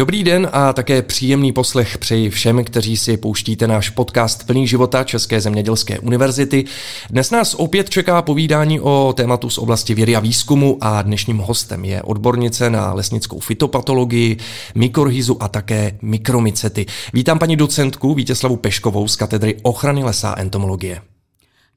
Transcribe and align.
Dobrý 0.00 0.24
den 0.24 0.48
a 0.52 0.72
také 0.72 1.02
příjemný 1.02 1.52
poslech 1.52 1.98
přeji 1.98 2.30
všem, 2.30 2.64
kteří 2.64 2.96
si 2.96 3.16
pouštíte 3.16 3.66
náš 3.66 3.90
podcast 3.90 4.46
Plný 4.46 4.68
života 4.68 5.04
České 5.04 5.40
zemědělské 5.40 5.98
univerzity. 5.98 6.64
Dnes 7.10 7.30
nás 7.30 7.54
opět 7.54 7.90
čeká 7.90 8.22
povídání 8.22 8.80
o 8.80 9.14
tématu 9.16 9.50
z 9.50 9.58
oblasti 9.58 9.94
vědy 9.94 10.16
a 10.16 10.20
výzkumu 10.20 10.78
a 10.80 11.02
dnešním 11.02 11.38
hostem 11.38 11.84
je 11.84 12.02
odbornice 12.02 12.70
na 12.70 12.92
lesnickou 12.92 13.40
fitopatologii, 13.40 14.36
mikorhizu 14.74 15.42
a 15.42 15.48
také 15.48 15.98
mikromicety. 16.02 16.86
Vítám 17.12 17.38
paní 17.38 17.56
docentku 17.56 18.14
Vítězslavu 18.14 18.56
Peškovou 18.56 19.08
z 19.08 19.16
katedry 19.16 19.56
ochrany 19.62 20.04
lesa 20.04 20.30
a 20.30 20.40
entomologie. 20.40 21.00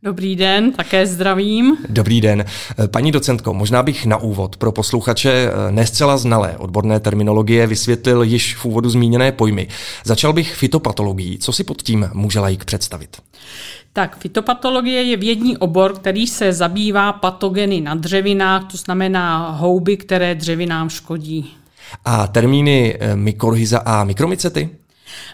Dobrý 0.04 0.36
den, 0.36 0.72
také 0.72 1.08
zdravím. 1.08 1.78
Dobrý 1.90 2.22
den. 2.22 2.46
Paní 2.92 3.12
docentko, 3.12 3.54
možná 3.54 3.84
bych 3.84 4.06
na 4.06 4.18
úvod 4.18 4.57
pro 4.57 4.71
posluchače 4.71 5.52
nescela 5.71 6.18
znalé 6.18 6.57
odborné 6.57 7.00
terminologie 7.00 7.68
vysvětlil 7.68 8.24
již 8.24 8.56
v 8.56 8.66
úvodu 8.66 8.89
zmíněné 8.89 9.32
pojmy. 9.32 9.68
Začal 10.04 10.34
bych 10.34 10.56
fitopatologií. 10.56 11.38
Co 11.38 11.52
si 11.54 11.64
pod 11.64 11.82
tím 11.82 12.10
může 12.14 12.39
lajk 12.39 12.66
představit? 12.66 13.18
Tak, 13.94 14.18
fitopatologie 14.18 15.04
je 15.04 15.18
vědní 15.18 15.58
obor, 15.58 15.94
který 15.94 16.28
se 16.28 16.54
zabývá 16.54 17.14
patogeny 17.14 17.82
na 17.82 17.96
dřevinách, 17.96 18.72
to 18.72 18.78
znamená 18.78 19.50
houby, 19.50 19.97
které 19.97 20.36
dřevinám 20.36 20.89
škodí. 20.89 21.54
A 22.06 22.28
termíny 22.28 22.97
eh, 23.00 23.16
mykorhiza 23.16 23.80
a 23.86 24.04
mikromicety? 24.04 24.70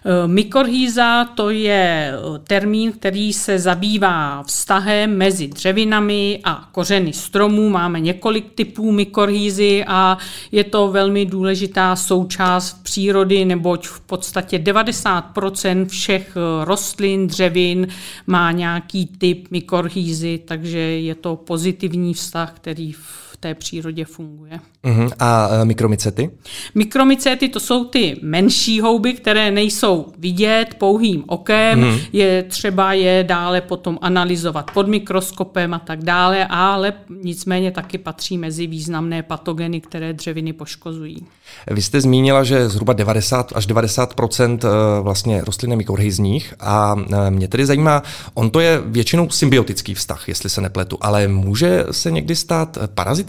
Eh, 0.06 0.28
mykorhýza 0.28 1.26
to 1.26 1.50
je 1.50 2.14
eh, 2.14 2.40
termín, 2.48 2.92
který 2.92 3.34
se 3.34 3.60
zabývá 3.60 4.44
vztahem 4.44 5.18
mezi 5.18 5.48
dřevinami 5.48 6.40
a 6.44 6.70
kořeny 6.72 7.14
stromů. 7.14 7.70
Máme 7.70 8.00
několik 8.00 8.54
typů 8.56 8.92
mykorhýzy 8.92 9.84
a 9.88 10.18
je 10.52 10.64
to 10.64 10.88
velmi 10.88 11.26
důležitá 11.26 11.96
součást 11.96 12.84
přírody, 12.84 13.46
neboť 13.46 13.88
v 13.88 14.00
podstatě 14.00 14.58
90% 14.58 15.86
všech 15.86 16.38
eh, 16.38 16.66
rostlin, 16.66 17.28
dřevin 17.28 17.88
má 18.28 18.52
nějaký 18.52 19.06
typ 19.06 19.48
mykorhýzy, 19.52 20.40
takže 20.46 20.80
je 20.80 21.16
to 21.16 21.36
pozitivní 21.36 22.14
vztah, 22.14 22.54
který 22.54 22.92
v 22.92 23.29
té 23.40 23.56
přírodě 23.56 24.06
funguje. 24.06 24.60
Uh-huh. 24.84 25.12
A 25.20 25.48
uh, 25.48 25.66
mikromicety? 25.66 26.30
Mikromicety 26.76 27.50
to 27.50 27.60
jsou 27.60 27.86
ty 27.86 28.20
menší 28.22 28.82
houby, 28.82 29.14
které 29.14 29.52
nejsou 29.52 30.06
vidět 30.18 30.66
pouhým 30.78 31.24
okem, 31.28 31.82
uh-huh. 31.82 32.02
je 32.14 32.44
třeba 32.44 32.94
je 32.94 33.24
dále 33.28 33.62
potom 33.62 34.00
analyzovat 34.02 34.72
pod 34.72 34.88
mikroskopem 34.88 35.74
a 35.74 35.80
tak 35.80 36.04
dále, 36.04 36.48
ale 36.50 36.94
nicméně 37.24 37.72
taky 37.72 37.98
patří 37.98 38.38
mezi 38.38 38.68
významné 38.68 39.24
patogeny, 39.24 39.82
které 39.82 40.14
dřeviny 40.14 40.54
poškozují. 40.54 41.28
Vy 41.72 41.82
jste 41.82 42.02
zmínila, 42.02 42.44
že 42.44 42.70
zhruba 42.70 42.94
90 42.94 43.52
až 43.56 43.66
90 43.66 44.16
eh, 44.40 44.68
vlastně 45.02 45.42
rostlin 45.46 45.72
je 45.72 45.78
mikorhizních 45.78 46.54
a 46.60 46.96
eh, 47.14 47.32
mě 47.32 47.48
tedy 47.48 47.66
zajímá, 47.66 48.04
on 48.34 48.50
to 48.50 48.60
je 48.60 48.82
většinou 48.86 49.30
symbiotický 49.30 49.94
vztah, 49.94 50.28
jestli 50.28 50.50
se 50.50 50.62
nepletu, 50.62 50.98
ale 51.02 51.28
může 51.28 51.86
se 51.92 52.12
někdy 52.12 52.36
stát 52.36 52.78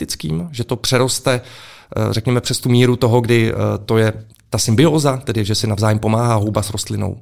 parazitickým, 0.01 0.49
že 0.53 0.65
to 0.65 0.77
přeroste, 0.77 1.41
eh, 1.41 2.13
řekněme, 2.13 2.41
přes 2.41 2.61
tu 2.61 2.69
míru 2.69 2.97
toho, 2.97 3.21
kdy 3.21 3.53
to 3.85 3.99
je 3.99 4.13
ta 4.51 4.59
symbioza, 4.59 5.17
tedy 5.17 5.45
že 5.45 5.55
si 5.55 5.67
navzájem 5.67 5.99
pomáhá 5.99 6.35
houba 6.35 6.63
s 6.63 6.71
rostlinou. 6.71 7.17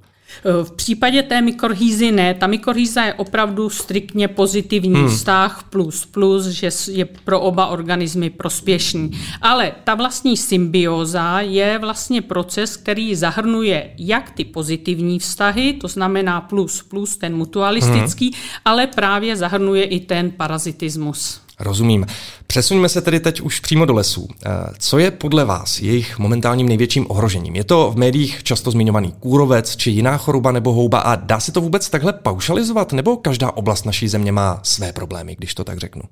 Eh, 0.45 0.65
v 0.65 0.73
případě 0.73 1.23
té 1.23 1.41
mykorhýzy 1.41 2.13
ne. 2.13 2.35
Ta 2.35 2.47
mykorhýza 2.47 3.05
je 3.05 3.15
opravdu 3.15 3.71
striktně 3.71 4.29
pozitivní 4.29 4.95
hmm. 4.95 5.09
vztah 5.09 5.65
plus 5.71 6.07
plus, 6.07 6.47
že 6.47 6.71
je 6.91 7.05
pro 7.05 7.41
oba 7.41 7.67
organismy 7.67 8.31
prospěšný. 8.31 9.11
Ale 9.43 9.73
ta 9.85 9.95
vlastní 9.95 10.37
symbioza 10.37 11.41
je 11.41 11.79
vlastně 11.79 12.23
proces, 12.23 12.77
který 12.77 13.15
zahrnuje 13.15 13.91
jak 13.99 14.31
ty 14.31 14.45
pozitivní 14.45 15.19
vztahy, 15.19 15.73
to 15.73 15.89
znamená 15.89 16.41
plus 16.41 16.83
plus, 16.83 17.17
ten 17.17 17.37
mutualistický, 17.37 18.27
hmm. 18.27 18.41
ale 18.65 18.87
právě 18.87 19.37
zahrnuje 19.37 19.85
i 19.85 20.01
ten 20.01 20.31
parazitismus. 20.31 21.41
Rozumím. 21.61 22.07
Přesuňme 22.53 22.89
se 22.89 23.01
tedy 23.01 23.21
teď 23.21 23.41
už 23.41 23.61
přímo 23.61 23.87
do 23.87 23.95
lesů. 23.95 24.29
Eh, 24.47 24.51
co 24.79 24.99
je 24.99 25.11
podle 25.11 25.45
vás 25.45 25.81
jejich 25.81 26.19
momentálním 26.19 26.69
největším 26.69 27.07
ohrožením? 27.09 27.57
Je 27.57 27.65
to 27.65 27.91
v 27.91 27.97
médiích 27.97 28.43
často 28.43 28.71
zmiňovaný 28.71 29.13
kůrovec 29.21 29.77
či 29.77 29.91
jiná 29.91 30.17
choroba 30.17 30.53
nebo 30.53 30.73
houba 30.73 30.99
a 30.99 31.15
dá 31.15 31.41
se 31.41 31.53
to 31.53 31.61
vůbec 31.61 31.91
takhle 31.91 32.13
paušalizovat 32.13 32.93
nebo 32.93 33.17
každá 33.17 33.57
oblast 33.57 33.85
naší 33.85 34.09
země 34.09 34.33
má 34.33 34.61
své 34.63 34.93
problémy, 34.93 35.37
když 35.39 35.55
to 35.55 35.65
tak 35.65 35.79
řeknu? 35.79 36.03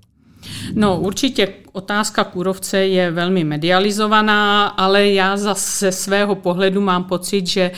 No 0.74 1.00
určitě 1.00 1.48
otázka 1.76 2.24
kůrovce 2.24 2.78
je 2.78 3.10
velmi 3.10 3.44
medializovaná, 3.44 4.66
ale 4.66 5.08
já 5.08 5.36
zase 5.36 5.92
svého 5.92 6.34
pohledu 6.34 6.80
mám 6.80 7.04
pocit, 7.04 7.46
že 7.46 7.60
e, 7.60 7.72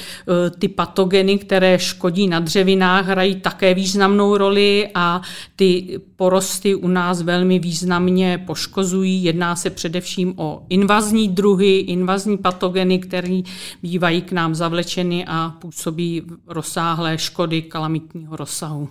ty 0.59 0.69
patogeny, 0.69 1.39
které 1.39 1.79
škodí 1.79 2.29
na 2.29 2.41
dřevinách, 2.41 3.07
hrají 3.07 3.35
také 3.41 3.75
významnou 3.75 4.37
roli 4.37 4.89
a 4.95 5.23
ty 5.57 6.01
porosty 6.17 6.75
u 6.75 6.89
nás 6.89 7.23
velmi 7.23 7.59
významně 7.59 8.43
poškozují. 8.47 9.25
Jedná 9.25 9.57
se 9.57 9.71
především 9.71 10.35
o 10.37 10.63
invazní 10.69 11.29
druhy, 11.29 11.77
invazní 11.79 12.39
patogeny, 12.39 12.99
které 12.99 13.41
bývají 13.83 14.23
k 14.23 14.33
nám 14.33 14.55
zavlečeny 14.55 15.25
a 15.29 15.55
působí 15.59 16.23
rozsáhlé 16.47 17.19
škody 17.19 17.63
kalamitního 17.63 18.37
rozsahu. 18.37 18.89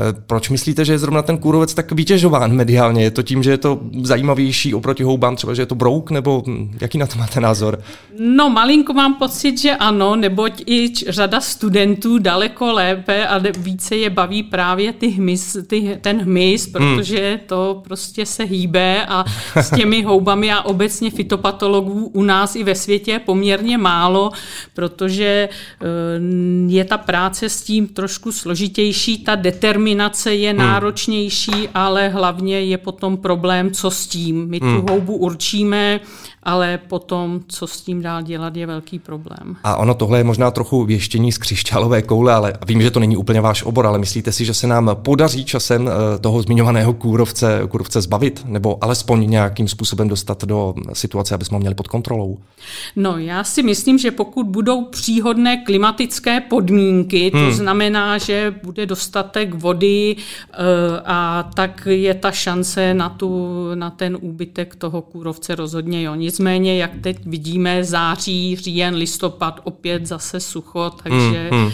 E, 0.00 0.12
proč 0.12 0.50
myslíte, 0.50 0.84
že 0.84 0.92
je 0.92 0.98
zrovna 0.98 1.22
ten 1.22 1.38
kůrovec 1.38 1.74
tak 1.74 1.92
vytěžován 1.92 2.52
mediálně? 2.52 3.10
Je 3.14 3.22
to 3.22 3.22
tím, 3.22 3.42
že 3.42 3.50
je 3.50 3.58
to 3.58 3.80
zajímavější 4.02 4.74
oproti 4.74 5.02
houbám, 5.02 5.36
třeba 5.36 5.54
že 5.54 5.62
je 5.62 5.66
to 5.66 5.74
brouk, 5.74 6.10
nebo 6.10 6.42
jaký 6.80 6.98
na 6.98 7.06
to 7.06 7.18
máte 7.18 7.40
názor? 7.40 7.78
No, 8.18 8.50
malinko 8.50 8.92
mám 8.92 9.14
pocit, 9.14 9.58
že 9.58 9.76
ano, 9.76 10.16
neboť 10.16 10.62
i 10.66 10.92
řada 11.08 11.40
studentů 11.40 12.18
daleko 12.18 12.72
lépe 12.72 13.26
a 13.26 13.38
více 13.58 13.96
je 13.96 14.10
baví 14.10 14.42
právě 14.42 14.92
ty 14.92 15.08
hmyz, 15.08 15.56
ty, 15.66 15.98
ten 16.00 16.20
hmyz, 16.20 16.64
hmm. 16.64 16.72
protože 16.72 17.30
hmm. 17.30 17.38
to 17.46 17.82
prostě 17.84 18.26
se 18.26 18.44
hýbe 18.44 19.06
a 19.06 19.24
s 19.56 19.76
těmi 19.76 20.02
houbami 20.10 20.52
a 20.52 20.62
obecně 20.62 21.10
fitopatologů 21.10 22.06
u 22.06 22.22
nás 22.22 22.56
i 22.56 22.64
ve 22.64 22.74
světě 22.74 23.20
poměrně 23.24 23.78
málo, 23.78 24.30
protože 24.74 25.48
eh, 25.48 25.86
je 26.66 26.84
ta 26.84 26.98
práce 26.98 27.48
s 27.48 27.62
tím 27.62 27.88
trošku 27.88 28.32
složitější, 28.32 29.18
ta 29.18 29.34
determinace 29.34 30.34
je 30.34 30.50
hmm. 30.50 30.58
náročnější, 30.58 31.68
ale 31.74 32.08
hlavně 32.08 32.60
je 32.60 32.78
potom 32.78 33.03
problém, 33.16 33.70
co 33.70 33.90
s 33.90 34.06
tím. 34.06 34.48
My 34.48 34.60
tu 34.60 34.66
hmm. 34.66 34.88
houbu 34.90 35.16
určíme 35.16 36.00
ale 36.44 36.78
potom, 36.88 37.40
co 37.48 37.66
s 37.66 37.80
tím 37.80 38.02
dál 38.02 38.22
dělat, 38.22 38.56
je 38.56 38.66
velký 38.66 38.98
problém. 38.98 39.56
A 39.64 39.76
ono 39.76 39.94
tohle 39.94 40.18
je 40.18 40.24
možná 40.24 40.50
trochu 40.50 40.84
věštění 40.84 41.32
z 41.32 41.38
křišťálové 41.38 42.02
koule, 42.02 42.34
ale 42.34 42.52
vím, 42.66 42.82
že 42.82 42.90
to 42.90 43.00
není 43.00 43.16
úplně 43.16 43.40
váš 43.40 43.62
obor, 43.62 43.86
ale 43.86 43.98
myslíte 43.98 44.32
si, 44.32 44.44
že 44.44 44.54
se 44.54 44.66
nám 44.66 44.90
podaří 44.94 45.44
časem 45.44 45.88
eh, 45.88 46.18
toho 46.18 46.42
zmiňovaného 46.42 46.92
kůrovce, 46.92 47.60
kůrovce 47.68 48.00
zbavit, 48.00 48.44
nebo 48.44 48.84
alespoň 48.84 49.30
nějakým 49.30 49.68
způsobem 49.68 50.08
dostat 50.08 50.44
do 50.44 50.74
situace, 50.92 51.34
aby 51.34 51.44
jsme 51.44 51.54
ho 51.54 51.60
měli 51.60 51.74
pod 51.74 51.88
kontrolou? 51.88 52.38
No, 52.96 53.18
já 53.18 53.44
si 53.44 53.62
myslím, 53.62 53.98
že 53.98 54.10
pokud 54.10 54.46
budou 54.46 54.84
příhodné 54.84 55.56
klimatické 55.56 56.40
podmínky, 56.40 57.30
to 57.30 57.38
hmm. 57.38 57.52
znamená, 57.52 58.18
že 58.18 58.54
bude 58.64 58.86
dostatek 58.86 59.54
vody 59.54 60.16
eh, 60.16 60.56
a 61.04 61.50
tak 61.54 61.88
je 61.90 62.14
ta 62.14 62.30
šance 62.30 62.94
na, 62.94 63.08
tu, 63.08 63.50
na 63.74 63.90
ten 63.90 64.18
úbytek 64.20 64.74
toho 64.74 65.02
kůrovce 65.02 65.54
rozhodně 65.54 66.02
jo. 66.02 66.14
Nicméně, 66.34 66.78
jak 66.78 66.90
teď 67.00 67.18
vidíme, 67.26 67.84
září, 67.84 68.56
říjen, 68.56 68.94
listopad, 68.94 69.60
opět 69.64 70.06
zase 70.06 70.40
sucho, 70.40 70.90
takže... 71.02 71.48
Hmm, 71.50 71.62
hmm. 71.62 71.72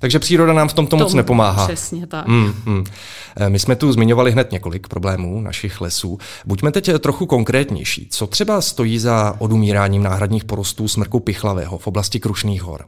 Takže 0.00 0.18
příroda 0.18 0.52
nám 0.52 0.68
v 0.68 0.72
tomto 0.72 0.96
moc 0.96 1.14
nepomáhá. 1.14 1.66
Přesně 1.66 2.06
tak. 2.06 2.28
Hmm, 2.28 2.54
hmm. 2.66 2.84
My 3.48 3.58
jsme 3.58 3.76
tu 3.76 3.92
zmiňovali 3.92 4.32
hned 4.32 4.52
několik 4.52 4.88
problémů 4.88 5.40
našich 5.40 5.80
lesů. 5.80 6.18
Buďme 6.46 6.72
teď 6.72 6.90
trochu 6.98 7.26
konkrétnější. 7.26 8.08
Co 8.10 8.26
třeba 8.26 8.60
stojí 8.60 8.98
za 8.98 9.34
odumíráním 9.38 10.02
náhradních 10.02 10.44
porostů 10.44 10.88
smrku 10.88 11.20
pichlavého 11.20 11.78
v 11.78 11.86
oblasti 11.86 12.20
Krušných 12.20 12.62
hor? 12.62 12.84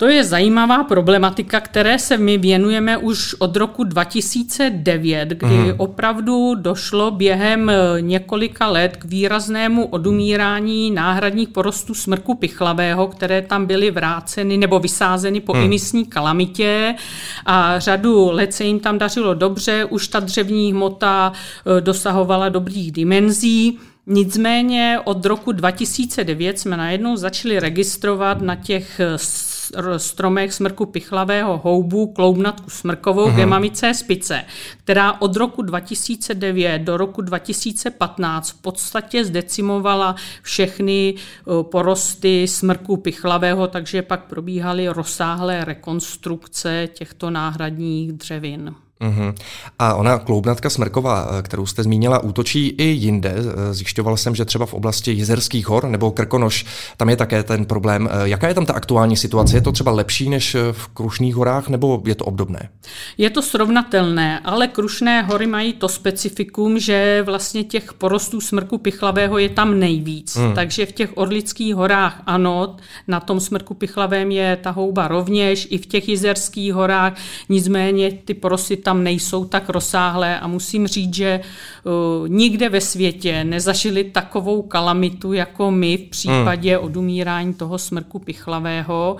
To 0.00 0.06
je 0.06 0.24
zajímavá 0.24 0.84
problematika, 0.84 1.60
které 1.60 1.98
se 1.98 2.16
my 2.16 2.38
věnujeme 2.38 2.96
už 2.96 3.34
od 3.38 3.56
roku 3.56 3.84
2009, 3.84 5.28
kdy 5.28 5.56
mm. 5.56 5.74
opravdu 5.76 6.54
došlo 6.54 7.10
během 7.10 7.70
eh, 7.70 7.76
několika 8.00 8.66
let 8.66 8.96
k 8.96 9.04
výraznému 9.04 9.86
odumírání 9.86 10.90
náhradních 10.90 11.48
porostů 11.48 11.94
smrku 11.94 12.34
pichlavého, 12.34 13.06
které 13.06 13.42
tam 13.42 13.66
byly 13.66 13.90
vráceny 13.90 14.56
nebo 14.56 14.78
vysázeny 14.78 15.40
po 15.40 15.54
mm. 15.54 15.62
emisní 15.62 16.06
kalamitě 16.06 16.94
a 17.46 17.78
řadu 17.78 18.30
let 18.30 18.54
se 18.54 18.64
jim 18.64 18.80
tam 18.80 18.98
dařilo 18.98 19.34
dobře, 19.34 19.84
už 19.84 20.08
ta 20.08 20.20
dřevní 20.20 20.72
hmota 20.72 21.32
eh, 21.32 21.80
dosahovala 21.80 22.48
dobrých 22.48 22.92
dimenzí. 22.92 23.78
Nicméně 24.06 24.98
od 25.04 25.26
roku 25.26 25.52
2009 25.52 26.58
jsme 26.58 26.76
najednou 26.76 27.16
začali 27.16 27.60
registrovat 27.60 28.40
na 28.40 28.56
těch 28.56 29.00
stromech 29.96 30.52
smrku 30.52 30.86
pichlavého 30.86 31.58
houbu, 31.58 32.06
kloubnatku 32.06 32.70
smrkovou, 32.70 33.26
uh-huh. 33.26 33.36
gemamice 33.36 33.94
spice, 33.94 34.44
která 34.84 35.20
od 35.20 35.36
roku 35.36 35.62
2009 35.62 36.78
do 36.78 36.96
roku 36.96 37.22
2015 37.22 38.50
v 38.50 38.60
podstatě 38.60 39.24
zdecimovala 39.24 40.14
všechny 40.42 41.14
porosty 41.62 42.48
smrku 42.48 42.96
pichlavého, 42.96 43.66
takže 43.66 44.02
pak 44.02 44.24
probíhaly 44.24 44.88
rozsáhlé 44.88 45.64
rekonstrukce 45.64 46.88
těchto 46.94 47.30
náhradních 47.30 48.12
dřevin. 48.12 48.74
Uh-huh. 49.00 49.34
A 49.78 49.94
ona 49.94 50.18
kloubnatka 50.18 50.70
smrková, 50.70 51.28
eh, 51.38 51.42
kterou 51.42 51.66
jste 51.66 51.82
zmínila, 51.82 52.18
útočí 52.18 52.68
i 52.68 52.84
jinde. 52.84 53.34
Eh, 53.38 53.74
zjišťoval 53.74 54.16
jsem, 54.16 54.34
že 54.34 54.44
třeba 54.44 54.66
v 54.66 54.74
oblasti 54.74 55.10
Jizerských 55.10 55.68
hor 55.68 55.88
nebo 55.88 56.10
Krkonoš, 56.10 56.64
tam 56.96 57.08
je 57.08 57.16
také 57.16 57.42
ten 57.42 57.64
problém. 57.64 58.08
Eh, 58.12 58.28
jaká 58.28 58.48
je 58.48 58.54
tam 58.54 58.66
ta 58.66 58.72
aktuální 58.72 59.16
situace? 59.16 59.56
Je 59.56 59.60
to 59.60 59.72
třeba 59.72 59.92
lepší 59.92 60.30
než 60.30 60.56
v 60.72 60.88
Krušných 60.88 61.34
horách 61.34 61.68
nebo 61.68 62.02
je 62.06 62.14
to 62.14 62.24
obdobné? 62.24 62.68
Je 63.18 63.30
to 63.30 63.42
srovnatelné, 63.42 64.40
ale 64.40 64.66
Krušné 64.66 65.22
hory 65.22 65.46
mají 65.46 65.72
to 65.72 65.88
specifikum, 65.88 66.78
že 66.78 67.22
vlastně 67.26 67.64
těch 67.64 67.92
porostů 67.92 68.40
smrku 68.40 68.78
pichlavého 68.78 69.38
je 69.38 69.48
tam 69.48 69.78
nejvíc. 69.78 70.36
Hmm. 70.36 70.54
Takže 70.54 70.86
v 70.86 70.92
těch 70.92 71.10
Orlických 71.16 71.74
horách 71.74 72.22
ano, 72.26 72.76
na 73.08 73.20
tom 73.20 73.40
smrku 73.40 73.74
pichavém 73.74 74.30
je 74.30 74.56
ta 74.56 74.70
houba 74.70 75.08
rovněž, 75.08 75.68
i 75.70 75.78
v 75.78 75.86
těch 75.86 76.08
Jizerských 76.08 76.74
horách, 76.74 77.12
nicméně 77.48 78.12
ty 78.12 78.34
porosty 78.34 78.76
tam 78.88 79.04
nejsou 79.04 79.44
tak 79.44 79.68
rozsáhlé 79.68 80.40
a 80.40 80.46
musím 80.46 80.86
říct, 80.86 81.14
že 81.14 81.40
uh, 81.40 82.28
nikde 82.28 82.68
ve 82.68 82.80
světě 82.80 83.44
nezažili 83.44 84.04
takovou 84.04 84.62
kalamitu 84.62 85.32
jako 85.32 85.70
my 85.70 85.96
v 85.96 86.10
případě 86.10 86.76
hmm. 86.76 86.84
odumírání 86.84 87.54
toho 87.54 87.78
smrku 87.78 88.18
pichlavého. 88.18 89.16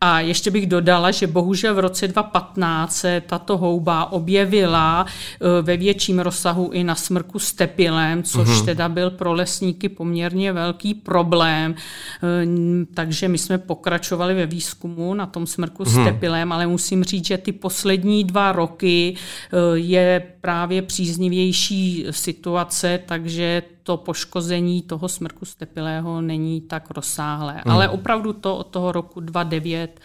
A 0.00 0.20
ještě 0.20 0.50
bych 0.50 0.66
dodala, 0.66 1.10
že 1.10 1.26
bohužel 1.26 1.74
v 1.74 1.78
roce 1.78 2.08
2015 2.08 2.96
se 2.96 3.22
tato 3.26 3.58
houba 3.58 4.12
objevila 4.12 5.06
e, 5.06 5.62
ve 5.62 5.76
větším 5.76 6.18
rozsahu 6.18 6.70
i 6.72 6.84
na 6.84 6.94
smrku 6.94 7.38
stepilem, 7.38 8.22
což 8.22 8.48
mm-hmm. 8.48 8.64
teda 8.64 8.88
byl 8.88 9.10
pro 9.10 9.32
lesníky 9.32 9.88
poměrně 9.88 10.52
velký 10.52 10.94
problém. 10.94 11.74
E, 11.74 12.46
takže 12.94 13.28
my 13.28 13.38
jsme 13.38 13.58
pokračovali 13.58 14.34
ve 14.34 14.46
výzkumu 14.46 15.14
na 15.14 15.26
tom 15.26 15.46
smrku 15.46 15.82
mm-hmm. 15.82 16.02
stepilem, 16.02 16.52
ale 16.52 16.66
musím 16.66 17.04
říct, 17.04 17.26
že 17.26 17.38
ty 17.38 17.52
poslední 17.52 18.24
dva 18.24 18.52
roky 18.52 19.14
e, 19.14 19.78
je 19.78 20.22
právě 20.48 20.82
příznivější 20.82 22.06
situace, 22.10 23.00
takže 23.06 23.62
to 23.82 23.96
poškození 23.96 24.82
toho 24.82 25.08
smrku 25.08 25.44
stepilého 25.44 26.20
není 26.20 26.60
tak 26.60 26.90
rozsáhlé. 26.90 27.52
Hmm. 27.52 27.74
Ale 27.74 27.88
opravdu 27.88 28.32
to 28.32 28.56
od 28.56 28.66
toho 28.66 28.92
roku 28.92 29.20
2009 29.20 30.00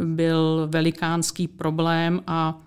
byl 0.00 0.68
velikánský 0.70 1.48
problém 1.48 2.22
a 2.26 2.58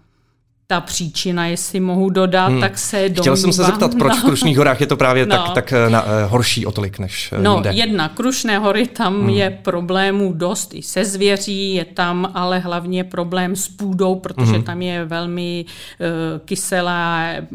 ta 0.71 0.81
příčina, 0.81 1.45
jestli 1.45 1.79
mohu 1.79 2.09
dodat, 2.09 2.47
hmm. 2.47 2.61
tak 2.61 2.77
se 2.77 2.97
domnívám... 2.97 3.21
Chtěl 3.21 3.37
jsem 3.37 3.53
se 3.53 3.63
zeptat, 3.63 3.95
proč 3.97 4.13
no. 4.13 4.21
v 4.21 4.23
Krušných 4.23 4.57
horách 4.57 4.81
je 4.81 4.87
to 4.87 4.97
právě 4.97 5.25
no. 5.25 5.35
tak, 5.35 5.49
tak 5.49 5.73
na, 5.89 6.03
uh, 6.03 6.09
horší 6.27 6.65
o 6.65 6.71
tolik 6.71 6.99
než 6.99 7.31
uh, 7.31 7.43
No, 7.43 7.53
jinde. 7.53 7.71
jedna, 7.73 8.09
Krušné 8.09 8.57
hory, 8.57 8.87
tam 8.87 9.19
hmm. 9.19 9.29
je 9.29 9.59
problémů 9.61 10.33
dost 10.33 10.73
i 10.73 10.81
se 10.81 11.05
zvěří, 11.05 11.73
je 11.73 11.85
tam 11.85 12.31
ale 12.33 12.59
hlavně 12.59 13.03
problém 13.03 13.55
s 13.55 13.67
půdou, 13.67 14.15
protože 14.15 14.51
hmm. 14.51 14.63
tam 14.63 14.81
je 14.81 15.05
velmi 15.05 15.65
uh, 15.65 16.07
kyselé, 16.45 17.47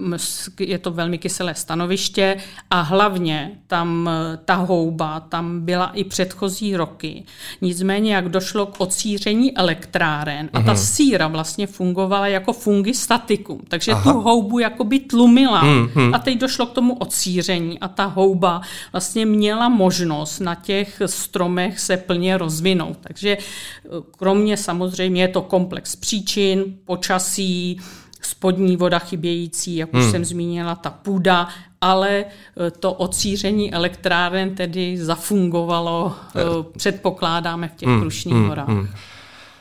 je 0.61 0.79
to 0.79 0.91
velmi 0.91 1.19
kyselé 1.19 1.55
stanoviště 1.55 2.37
a 2.71 2.81
hlavně 2.81 3.51
tam 3.67 4.07
uh, 4.07 4.37
ta 4.45 4.55
houba, 4.55 5.21
tam 5.21 5.61
byla 5.61 5.87
i 5.95 6.05
předchozí 6.05 6.77
roky. 6.77 7.25
Nicméně, 7.61 8.15
jak 8.15 8.29
došlo 8.29 8.67
k 8.67 8.81
odsíření 8.81 9.57
elektráren 9.57 10.51
a 10.53 10.61
ta 10.61 10.73
hmm. 10.73 10.77
síra 10.77 11.29
vlastně 11.29 11.67
fungovala 11.67 12.27
jako 12.27 12.53
fungis 12.53 13.06
statikum. 13.07 13.61
Takže 13.69 13.93
Aha. 13.93 14.13
tu 14.13 14.21
houbu 14.21 14.59
jakoby 14.59 14.99
tlumila 14.99 15.61
hmm, 15.61 15.89
hmm. 15.95 16.15
a 16.15 16.19
teď 16.19 16.39
došlo 16.39 16.67
k 16.67 16.73
tomu 16.73 16.95
odsíření 16.95 17.79
a 17.79 17.89
ta 17.89 18.05
houba 18.05 18.61
vlastně 18.93 19.27
měla 19.27 19.69
možnost 19.69 20.41
na 20.41 20.55
těch 20.55 21.03
stromech 21.07 21.81
se 21.81 21.97
plně 21.97 22.39
rozvinout. 22.39 22.99
Takže 23.01 23.39
eh, 23.39 23.89
kromě 24.19 24.57
samozřejmě 24.57 25.23
je 25.23 25.29
to 25.29 25.43
komplex 25.43 25.97
příčin, 25.97 26.65
počasí, 26.85 27.81
spodní 28.23 28.77
voda 28.77 28.99
chybějící, 28.99 29.77
jak 29.77 29.95
už 29.95 30.03
hmm. 30.03 30.11
jsem 30.11 30.25
zmínila, 30.25 30.75
ta 30.75 30.91
půda, 30.91 31.49
ale 31.81 32.25
eh, 32.25 32.71
to 32.71 32.93
odsíření 32.93 33.75
elektráren 33.75 34.55
tedy 34.55 34.99
zafungovalo, 34.99 36.15
eh, 36.37 36.41
předpokládáme 36.79 37.69
v 37.69 37.75
těch 37.77 37.89
hmm. 37.89 38.01
Krušných 38.01 38.35
hmm. 38.35 38.49
horách. 38.49 38.69
Hmm 38.69 38.89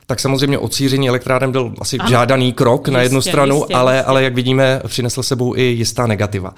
tak 0.05 0.19
samozřejmě 0.19 0.57
odsíření 0.57 1.09
elektráren 1.09 1.51
byl 1.51 1.73
asi 1.79 1.97
ano. 1.97 2.09
žádaný 2.09 2.53
krok 2.53 2.81
jistě, 2.81 2.91
na 2.91 3.01
jednu 3.01 3.21
stranu, 3.21 3.55
jistě, 3.55 3.73
ale, 3.73 3.95
jistě. 3.95 4.05
ale 4.05 4.23
jak 4.23 4.33
vidíme, 4.33 4.81
přinesl 4.87 5.23
sebou 5.23 5.55
i 5.55 5.61
jistá 5.61 6.07
negativa. 6.07 6.53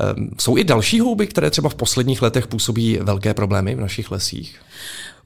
Ehm, 0.00 0.30
jsou 0.40 0.56
i 0.56 0.64
další 0.64 1.00
houby, 1.00 1.26
které 1.26 1.50
třeba 1.50 1.68
v 1.68 1.74
posledních 1.74 2.22
letech 2.22 2.46
působí 2.46 2.98
velké 3.02 3.34
problémy 3.34 3.74
v 3.74 3.80
našich 3.80 4.10
lesích? 4.10 4.60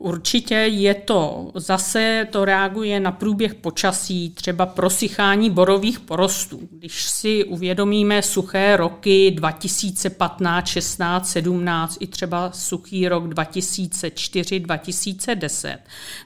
Určitě 0.05 0.55
je 0.55 0.95
to, 0.95 1.51
zase 1.55 2.29
to 2.31 2.45
reaguje 2.45 3.01
na 3.01 3.13
průběh 3.13 3.55
počasí, 3.55 4.31
třeba 4.31 4.67
prosychání 4.67 5.51
borových 5.51 6.01
porostů. 6.01 6.61
Když 6.71 7.03
si 7.03 7.45
uvědomíme 7.45 8.23
suché 8.23 8.77
roky 8.77 9.31
2015, 9.31 10.67
16, 10.67 11.29
17 11.29 11.97
i 12.01 12.07
třeba 12.07 12.51
suchý 12.53 13.09
rok 13.09 13.29
2004, 13.29 14.61
2010, 14.61 15.79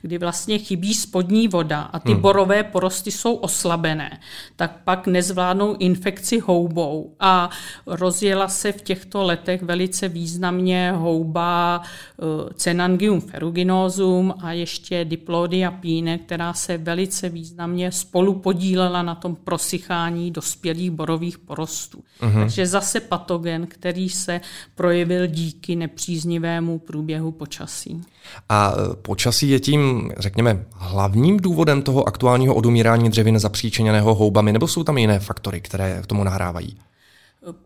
kdy 0.02 0.18
vlastně 0.18 0.58
chybí 0.58 0.94
spodní 0.94 1.48
voda 1.48 1.80
a 1.80 1.98
ty 1.98 2.12
hmm. 2.12 2.20
borové 2.20 2.62
porosty 2.62 3.10
jsou 3.10 3.34
oslabené, 3.34 4.20
tak 4.56 4.72
pak 4.84 5.06
nezvládnou 5.06 5.76
infekci 5.78 6.38
houbou 6.38 7.14
a 7.20 7.50
rozjela 7.86 8.48
se 8.48 8.72
v 8.72 8.82
těchto 8.82 9.22
letech 9.22 9.62
velice 9.62 10.08
významně 10.08 10.92
houba 10.96 11.82
uh, 12.16 12.50
Cenangium 12.54 13.20
ferruginum, 13.20 13.67
Spinozum 13.68 14.34
a 14.40 14.52
ještě 14.52 15.04
Diplodia 15.04 15.70
píne, 15.70 16.18
která 16.18 16.52
se 16.52 16.78
velice 16.78 17.28
významně 17.28 17.92
spolu 17.92 18.34
podílela 18.34 19.02
na 19.02 19.14
tom 19.14 19.36
prosychání 19.36 20.30
dospělých 20.30 20.90
borových 20.90 21.38
porostů. 21.38 21.98
Uh-huh. 22.20 22.40
Takže 22.40 22.66
zase 22.66 23.00
patogen, 23.00 23.66
který 23.66 24.08
se 24.08 24.40
projevil 24.74 25.26
díky 25.26 25.76
nepříznivému 25.76 26.78
průběhu 26.78 27.32
počasí. 27.32 28.02
A 28.48 28.72
e, 28.92 28.96
počasí 28.96 29.50
je 29.50 29.60
tím, 29.60 30.10
řekněme, 30.18 30.64
hlavním 30.72 31.36
důvodem 31.36 31.82
toho 31.82 32.08
aktuálního 32.08 32.54
odumírání 32.54 33.10
dřevin 33.10 33.38
zapříčeněného 33.38 34.14
houbami, 34.14 34.52
nebo 34.52 34.68
jsou 34.68 34.84
tam 34.84 34.98
jiné 34.98 35.18
faktory, 35.18 35.60
které 35.60 36.00
k 36.02 36.06
tomu 36.06 36.24
nahrávají? 36.24 36.76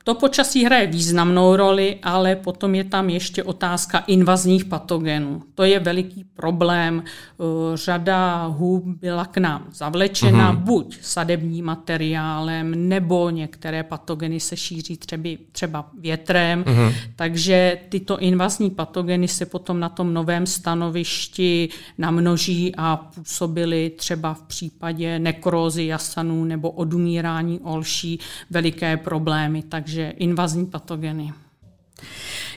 To 0.04 0.14
počasí 0.14 0.64
hraje 0.64 0.86
významnou 0.86 1.56
roli, 1.56 1.98
ale 2.02 2.36
potom 2.36 2.74
je 2.74 2.84
tam 2.84 3.10
ještě 3.10 3.42
otázka 3.42 3.98
invazních 3.98 4.64
patogenů. 4.64 5.42
To 5.54 5.62
je 5.62 5.80
veliký 5.80 6.24
problém. 6.24 7.02
Eh, 7.04 7.44
řada 7.76 8.46
hůb 8.46 8.84
byla 8.86 9.24
k 9.24 9.38
nám 9.38 9.66
zavlečena 9.72 10.52
mm-hmm. 10.52 10.56
buď 10.56 10.98
sadebním 11.00 11.64
materiálem, 11.64 12.88
nebo 12.88 13.30
některé 13.30 13.82
patogeny 13.82 14.40
se 14.40 14.56
šíří 14.56 14.96
třeba, 14.96 15.28
třeba 15.52 15.90
větrem. 15.98 16.64
Mm-hmm. 16.64 16.94
Takže 17.16 17.78
tyto 17.88 18.18
invazní 18.18 18.70
patogeny 18.70 19.28
se 19.28 19.46
potom 19.46 19.80
na 19.80 19.88
tom 19.88 20.14
novém 20.14 20.46
stanovišti 20.46 21.68
namnoží 21.98 22.74
a 22.76 22.96
působily 22.96 23.92
třeba 23.96 24.34
v 24.34 24.42
případě 24.42 25.18
nekrózy 25.18 25.86
jasanů 25.86 26.44
nebo 26.44 26.70
odumírání 26.70 27.60
olší 27.60 28.18
veliké 28.50 28.96
problémy 28.96 29.62
takže 29.72 30.10
invazní 30.10 30.66
patogeny. 30.66 31.32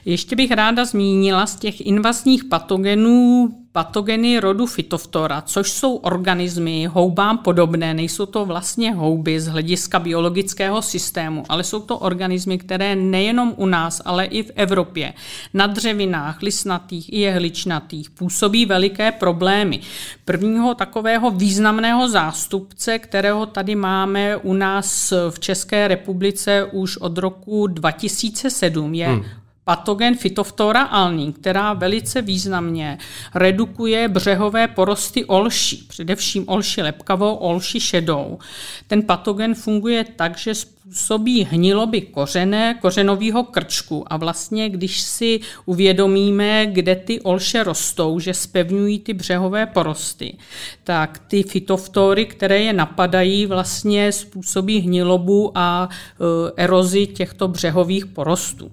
Ještě 0.08 0.36
bych 0.36 0.50
ráda 0.50 0.84
zmínila 0.84 1.46
z 1.46 1.56
těch 1.56 1.86
invazních 1.86 2.44
patogenů 2.44 3.48
patogeny 3.72 4.38
rodu 4.40 4.66
Phytophthora, 4.66 5.40
což 5.40 5.70
jsou 5.70 5.96
organismy 5.96 6.86
houbám 6.86 7.38
podobné, 7.38 7.94
nejsou 7.94 8.26
to 8.26 8.44
vlastně 8.44 8.94
houby 8.94 9.40
z 9.40 9.46
hlediska 9.46 9.98
biologického 9.98 10.82
systému, 10.82 11.44
ale 11.48 11.64
jsou 11.64 11.80
to 11.80 11.98
organismy, 11.98 12.58
které 12.58 12.96
nejenom 12.96 13.54
u 13.56 13.66
nás, 13.66 14.02
ale 14.04 14.24
i 14.24 14.42
v 14.42 14.50
Evropě 14.54 15.12
na 15.54 15.66
dřevinách, 15.66 16.42
lisnatých 16.42 17.12
i 17.12 17.20
jehličnatých 17.20 18.10
působí 18.10 18.66
veliké 18.66 19.12
problémy. 19.12 19.80
Prvního 20.24 20.74
takového 20.74 21.30
významného 21.30 22.08
zástupce, 22.08 22.98
kterého 22.98 23.46
tady 23.46 23.74
máme 23.74 24.36
u 24.36 24.52
nás 24.52 25.12
v 25.30 25.38
České 25.38 25.88
republice 25.88 26.64
už 26.72 26.96
od 26.96 27.18
roku 27.18 27.66
2007, 27.66 28.94
je 28.94 29.06
hmm 29.06 29.24
patogen 29.68 30.16
Phytophthora 30.16 30.82
alni, 30.82 31.32
která 31.32 31.72
velice 31.72 32.22
významně 32.22 32.98
redukuje 33.34 34.08
břehové 34.08 34.68
porosty 34.68 35.24
olší, 35.24 35.86
především 35.88 36.44
olši 36.48 36.82
lepkavou, 36.82 37.34
olši 37.34 37.80
šedou. 37.80 38.38
Ten 38.86 39.02
patogen 39.02 39.54
funguje 39.54 40.04
tak, 40.16 40.38
že 40.38 40.54
způsobí 40.54 41.44
hniloby 41.44 42.00
kořené, 42.00 42.74
kořenového 42.80 43.44
krčku 43.44 44.04
a 44.12 44.16
vlastně, 44.16 44.70
když 44.70 45.00
si 45.00 45.40
uvědomíme, 45.64 46.66
kde 46.66 46.96
ty 46.96 47.20
olše 47.20 47.64
rostou, 47.64 48.20
že 48.20 48.34
spevňují 48.34 48.98
ty 48.98 49.14
břehové 49.14 49.66
porosty, 49.66 50.36
tak 50.84 51.18
ty 51.18 51.42
fytoftory, 51.42 52.26
které 52.26 52.58
je 52.58 52.72
napadají, 52.72 53.46
vlastně 53.46 54.12
způsobí 54.12 54.78
hnilobu 54.78 55.52
a 55.54 55.88
e, 55.88 56.52
erozi 56.56 57.06
těchto 57.06 57.48
břehových 57.48 58.06
porostů. 58.06 58.70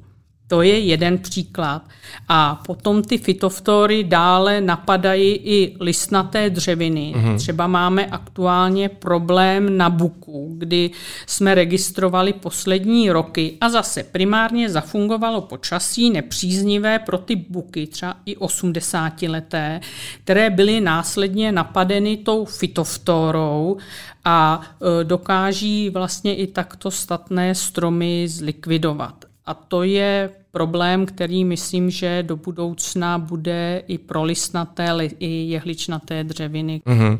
To 0.53 0.61
je 0.61 0.79
jeden 0.79 1.17
příklad. 1.17 1.81
A 2.29 2.61
potom 2.65 3.01
ty 3.01 3.17
fytoftory 3.17 4.03
dále 4.03 4.61
napadají 4.61 5.33
i 5.33 5.75
listnaté 5.79 6.49
dřeviny. 6.49 7.13
Mm-hmm. 7.15 7.37
Třeba 7.37 7.67
máme 7.67 8.05
aktuálně 8.05 8.89
problém 8.89 9.77
na 9.77 9.89
buku, 9.89 10.55
kdy 10.57 10.91
jsme 11.27 11.55
registrovali 11.55 12.33
poslední 12.33 13.11
roky 13.11 13.57
a 13.61 13.69
zase 13.69 14.03
primárně 14.03 14.69
zafungovalo 14.69 15.41
počasí 15.41 16.09
nepříznivé 16.09 16.99
pro 16.99 17.17
ty 17.17 17.35
buky, 17.35 17.87
třeba 17.87 18.15
i 18.25 18.35
80 18.37 19.21
leté, 19.21 19.81
které 20.23 20.49
byly 20.49 20.81
následně 20.81 21.51
napadeny 21.51 22.17
tou 22.17 22.45
fytoftorou 22.45 23.77
a 24.25 24.61
e, 24.61 25.03
dokáží 25.03 25.89
vlastně 25.89 26.35
i 26.35 26.47
takto 26.47 26.91
statné 26.91 27.55
stromy 27.55 28.27
zlikvidovat. 28.27 29.25
A 29.45 29.53
to 29.53 29.83
je 29.83 30.29
problém, 30.53 31.05
který 31.05 31.45
myslím, 31.45 31.89
že 31.89 32.23
do 32.23 32.35
budoucna 32.35 33.17
bude 33.17 33.83
i 33.87 33.97
pro 33.97 34.23
listnaté, 34.23 34.97
i 35.19 35.29
jehličnaté 35.29 36.23
dřeviny. 36.23 36.81
Uh-huh. 36.85 37.17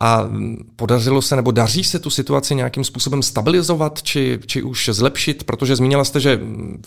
A 0.00 0.28
podařilo 0.76 1.22
se 1.22 1.36
nebo 1.36 1.50
daří 1.50 1.84
se 1.84 1.98
tu 1.98 2.10
situaci 2.10 2.54
nějakým 2.54 2.84
způsobem 2.84 3.22
stabilizovat 3.22 4.02
či, 4.02 4.38
či 4.46 4.62
už 4.62 4.90
zlepšit, 4.92 5.44
protože 5.44 5.76
zmínila 5.76 6.04
jste, 6.04 6.20
že 6.20 6.40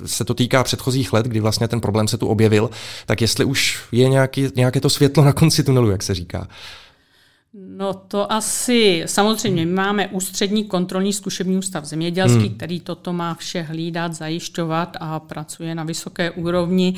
se 0.05 0.25
to 0.25 0.33
týká 0.33 0.63
předchozích 0.63 1.13
let, 1.13 1.25
kdy 1.25 1.39
vlastně 1.39 1.67
ten 1.67 1.81
problém 1.81 2.07
se 2.07 2.17
tu 2.17 2.27
objevil, 2.27 2.69
tak 3.05 3.21
jestli 3.21 3.45
už 3.45 3.79
je 3.91 4.09
nějaký, 4.09 4.47
nějaké 4.55 4.79
to 4.79 4.89
světlo 4.89 5.23
na 5.23 5.33
konci 5.33 5.63
tunelu, 5.63 5.89
jak 5.89 6.03
se 6.03 6.13
říká. 6.13 6.47
No 7.53 7.93
to 7.93 8.31
asi, 8.31 9.03
samozřejmě, 9.05 9.65
my 9.65 9.71
máme 9.71 10.07
ústřední 10.07 10.63
kontrolní 10.63 11.13
zkušební 11.13 11.57
ústav 11.57 11.85
zemědělský, 11.85 12.47
hmm. 12.47 12.55
který 12.55 12.79
toto 12.79 13.13
má 13.13 13.33
vše 13.33 13.61
hlídat, 13.61 14.13
zajišťovat 14.13 14.97
a 14.99 15.19
pracuje 15.19 15.75
na 15.75 15.83
vysoké 15.83 16.31
úrovni. 16.31 16.93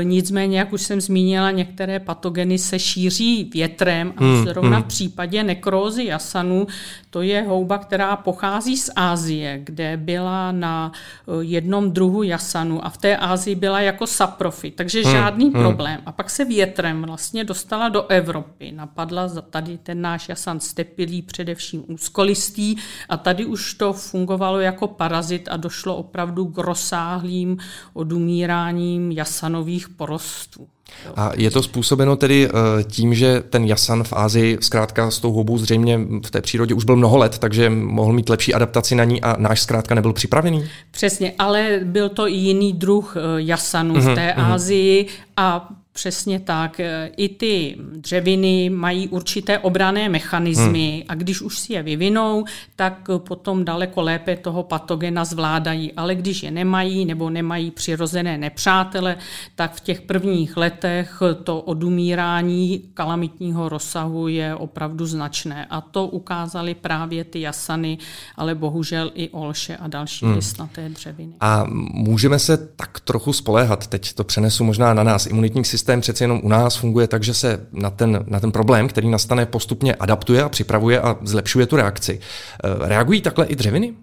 E, 0.00 0.04
nicméně, 0.04 0.58
jak 0.58 0.72
už 0.72 0.82
jsem 0.82 1.00
zmínila, 1.00 1.50
některé 1.50 2.00
patogeny 2.00 2.58
se 2.58 2.78
šíří 2.78 3.50
větrem 3.54 4.12
a 4.16 4.24
hmm. 4.24 4.44
zrovna 4.44 4.76
hmm. 4.76 4.84
v 4.84 4.86
případě 4.86 5.42
nekrózy 5.42 6.04
jasanu, 6.04 6.66
to 7.10 7.22
je 7.22 7.42
houba, 7.42 7.78
která 7.78 8.16
pochází 8.16 8.76
z 8.76 8.90
Ázie, 8.96 9.60
kde 9.64 9.96
byla 9.96 10.52
na 10.52 10.92
e, 10.92 11.44
jednom 11.44 11.90
druhu 11.90 12.22
jasanu 12.22 12.84
a 12.84 12.88
v 12.88 12.96
té 12.96 13.16
Ázii 13.16 13.54
byla 13.54 13.80
jako 13.80 14.06
saprofy, 14.06 14.70
takže 14.70 15.02
hmm. 15.02 15.12
žádný 15.12 15.44
hmm. 15.44 15.62
problém. 15.62 16.00
A 16.06 16.12
pak 16.12 16.30
se 16.30 16.44
větrem 16.44 17.02
vlastně 17.02 17.44
dostala 17.44 17.88
do 17.88 18.06
Evropy, 18.06 18.72
napadla 18.72 19.28
tady 19.50 19.78
ten 19.78 19.95
ten 19.96 20.02
náš 20.02 20.28
jasan 20.28 20.60
stepilý, 20.60 21.22
především 21.22 21.84
úzkolistý 21.86 22.76
a 23.08 23.16
tady 23.16 23.44
už 23.44 23.74
to 23.74 23.92
fungovalo 23.92 24.60
jako 24.60 24.86
parazit 24.86 25.48
a 25.50 25.56
došlo 25.56 25.96
opravdu 25.96 26.46
k 26.46 26.58
rozsáhlým 26.58 27.58
odumíráním 27.94 29.12
jasanových 29.12 29.88
porostů. 29.88 30.68
A 31.16 31.32
je 31.36 31.50
to 31.50 31.62
způsobeno 31.62 32.16
tedy 32.16 32.48
eh, 32.48 32.84
tím, 32.84 33.14
že 33.14 33.42
ten 33.50 33.64
jasan 33.64 34.04
v 34.04 34.12
Ázii 34.12 34.58
zkrátka 34.60 35.10
s 35.10 35.18
tou 35.18 35.32
houbou 35.32 35.58
zřejmě 35.58 35.98
v 36.26 36.30
té 36.30 36.40
přírodě 36.40 36.74
už 36.74 36.84
byl 36.84 36.96
mnoho 36.96 37.16
let, 37.16 37.38
takže 37.38 37.70
mohl 37.70 38.12
mít 38.12 38.28
lepší 38.28 38.54
adaptaci 38.54 38.94
na 38.94 39.04
ní 39.04 39.22
a 39.22 39.36
náš 39.38 39.60
zkrátka 39.60 39.94
nebyl 39.94 40.12
připravený? 40.12 40.68
Přesně, 40.90 41.32
ale 41.38 41.80
byl 41.84 42.08
to 42.08 42.28
i 42.28 42.32
jiný 42.32 42.72
druh 42.72 43.16
eh, 43.16 43.20
jasanu 43.36 43.94
mm-hmm, 43.94 44.00
v 44.00 44.04
mhm, 44.04 44.14
té 44.14 44.34
mm-hmm. 44.36 44.52
Ázii 44.52 45.06
a 45.36 45.68
Přesně 45.96 46.40
tak. 46.40 46.80
I 47.16 47.28
ty 47.28 47.76
dřeviny 47.92 48.70
mají 48.70 49.08
určité 49.08 49.58
obrané 49.58 50.08
mechanismy 50.08 50.92
hmm. 50.92 51.02
a 51.08 51.14
když 51.14 51.40
už 51.40 51.58
si 51.58 51.72
je 51.72 51.82
vyvinou, 51.82 52.44
tak 52.76 53.08
potom 53.18 53.64
daleko 53.64 54.02
lépe 54.02 54.36
toho 54.36 54.62
patogena 54.62 55.24
zvládají. 55.24 55.92
Ale 55.92 56.14
když 56.14 56.42
je 56.42 56.50
nemají 56.50 57.04
nebo 57.04 57.30
nemají 57.30 57.70
přirozené 57.70 58.38
nepřátele, 58.38 59.16
tak 59.54 59.74
v 59.74 59.80
těch 59.80 60.00
prvních 60.00 60.56
letech 60.56 61.22
to 61.44 61.60
odumírání 61.60 62.82
kalamitního 62.94 63.68
rozsahu 63.68 64.28
je 64.28 64.54
opravdu 64.54 65.06
značné. 65.06 65.66
A 65.70 65.80
to 65.80 66.06
ukázaly 66.06 66.74
právě 66.74 67.24
ty 67.24 67.40
jasany, 67.40 67.98
ale 68.36 68.54
bohužel 68.54 69.10
i 69.14 69.28
olše 69.28 69.76
a 69.76 69.88
další 69.88 70.26
hmm. 70.26 70.34
listnaté 70.34 70.88
dřeviny. 70.88 71.32
A 71.40 71.64
můžeme 71.92 72.38
se 72.38 72.56
tak 72.56 73.00
trochu 73.00 73.32
spoléhat, 73.32 73.86
teď 73.86 74.12
to 74.12 74.24
přenesu 74.24 74.64
možná 74.64 74.94
na 74.94 75.02
nás, 75.02 75.26
imunitní 75.26 75.64
systém 75.64 75.85
systém 75.86 76.00
přece 76.00 76.24
jenom 76.24 76.40
u 76.42 76.48
nás 76.48 76.76
funguje 76.76 77.06
tak, 77.06 77.22
že 77.22 77.34
se 77.34 77.60
na 77.72 77.90
ten, 77.90 78.24
na 78.26 78.40
ten 78.40 78.52
problém, 78.52 78.88
který 78.88 79.10
nastane, 79.10 79.46
postupně 79.46 79.94
adaptuje 79.94 80.42
a 80.42 80.48
připravuje 80.48 81.00
a 81.00 81.16
zlepšuje 81.22 81.66
tu 81.66 81.76
reakci. 81.76 82.20
Eh, 82.20 82.88
reagují 82.88 83.20
takhle 83.20 83.46
i 83.46 83.56
dřeviny? 83.56 83.94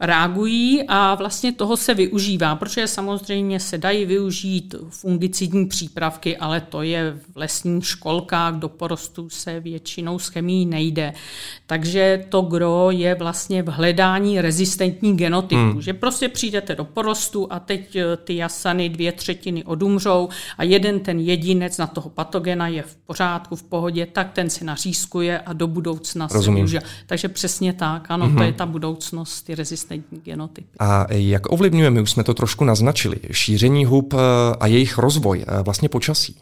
Reagují 0.00 0.82
a 0.88 1.14
vlastně 1.14 1.52
toho 1.52 1.76
se 1.76 1.94
využívá, 1.94 2.56
protože 2.56 2.86
samozřejmě 2.86 3.60
se 3.60 3.78
dají 3.78 4.06
využít 4.06 4.74
fungicidní 4.90 5.66
přípravky, 5.66 6.36
ale 6.36 6.60
to 6.60 6.82
je 6.82 7.18
v 7.32 7.36
lesních 7.36 7.86
školkách, 7.86 8.54
do 8.54 8.68
porostu 8.68 9.30
se 9.30 9.60
většinou 9.60 10.18
s 10.18 10.28
chemií 10.28 10.66
nejde. 10.66 11.12
Takže 11.66 12.24
to 12.28 12.42
gro 12.42 12.90
je 12.90 13.14
vlastně 13.14 13.62
v 13.62 13.68
hledání 13.68 14.40
rezistentní 14.40 15.16
genotypů, 15.16 15.60
hmm. 15.60 15.82
že 15.82 15.92
prostě 15.92 16.28
přijdete 16.28 16.74
do 16.74 16.84
porostu 16.84 17.52
a 17.52 17.60
teď 17.60 17.96
eh, 17.96 18.16
ty 18.16 18.36
jasany 18.36 18.88
dvě 18.88 19.12
třetiny 19.12 19.64
odumřou 19.64 20.28
a 20.58 20.64
jeden 20.64 21.00
ten 21.00 21.20
jedinec 21.20 21.78
na 21.78 21.86
toho 21.86 22.10
patogena 22.10 22.68
je 22.68 22.82
v 22.82 22.96
pořádku, 22.96 23.56
v 23.56 23.62
pohodě, 23.62 24.06
tak 24.06 24.32
ten 24.32 24.50
se 24.50 24.64
nařízkuje 24.64 25.40
a 25.40 25.52
do 25.52 25.66
budoucna 25.66 26.28
Rozumím. 26.32 26.58
se 26.58 26.62
může. 26.62 26.80
Takže 27.06 27.28
přesně 27.28 27.72
tak, 27.72 28.10
ano, 28.10 28.26
hmm. 28.26 28.36
to 28.36 28.42
je 28.42 28.52
ta 28.52 28.66
budoucnost, 28.66 29.42
ty 29.42 29.54
rezistentní 29.54 29.89
rezistentní 29.90 30.20
genotypy. 30.20 30.68
A 30.78 31.06
jak 31.12 31.52
ovlivňuje, 31.52 31.90
my 31.90 32.00
už 32.00 32.10
jsme 32.10 32.24
to 32.24 32.34
trošku 32.34 32.64
naznačili, 32.64 33.16
šíření 33.30 33.84
hub 33.84 34.14
eh, 34.14 34.16
a 34.60 34.66
jejich 34.66 34.98
rozvoj 34.98 35.44
eh, 35.46 35.62
vlastně 35.62 35.88
počasí? 35.88 36.36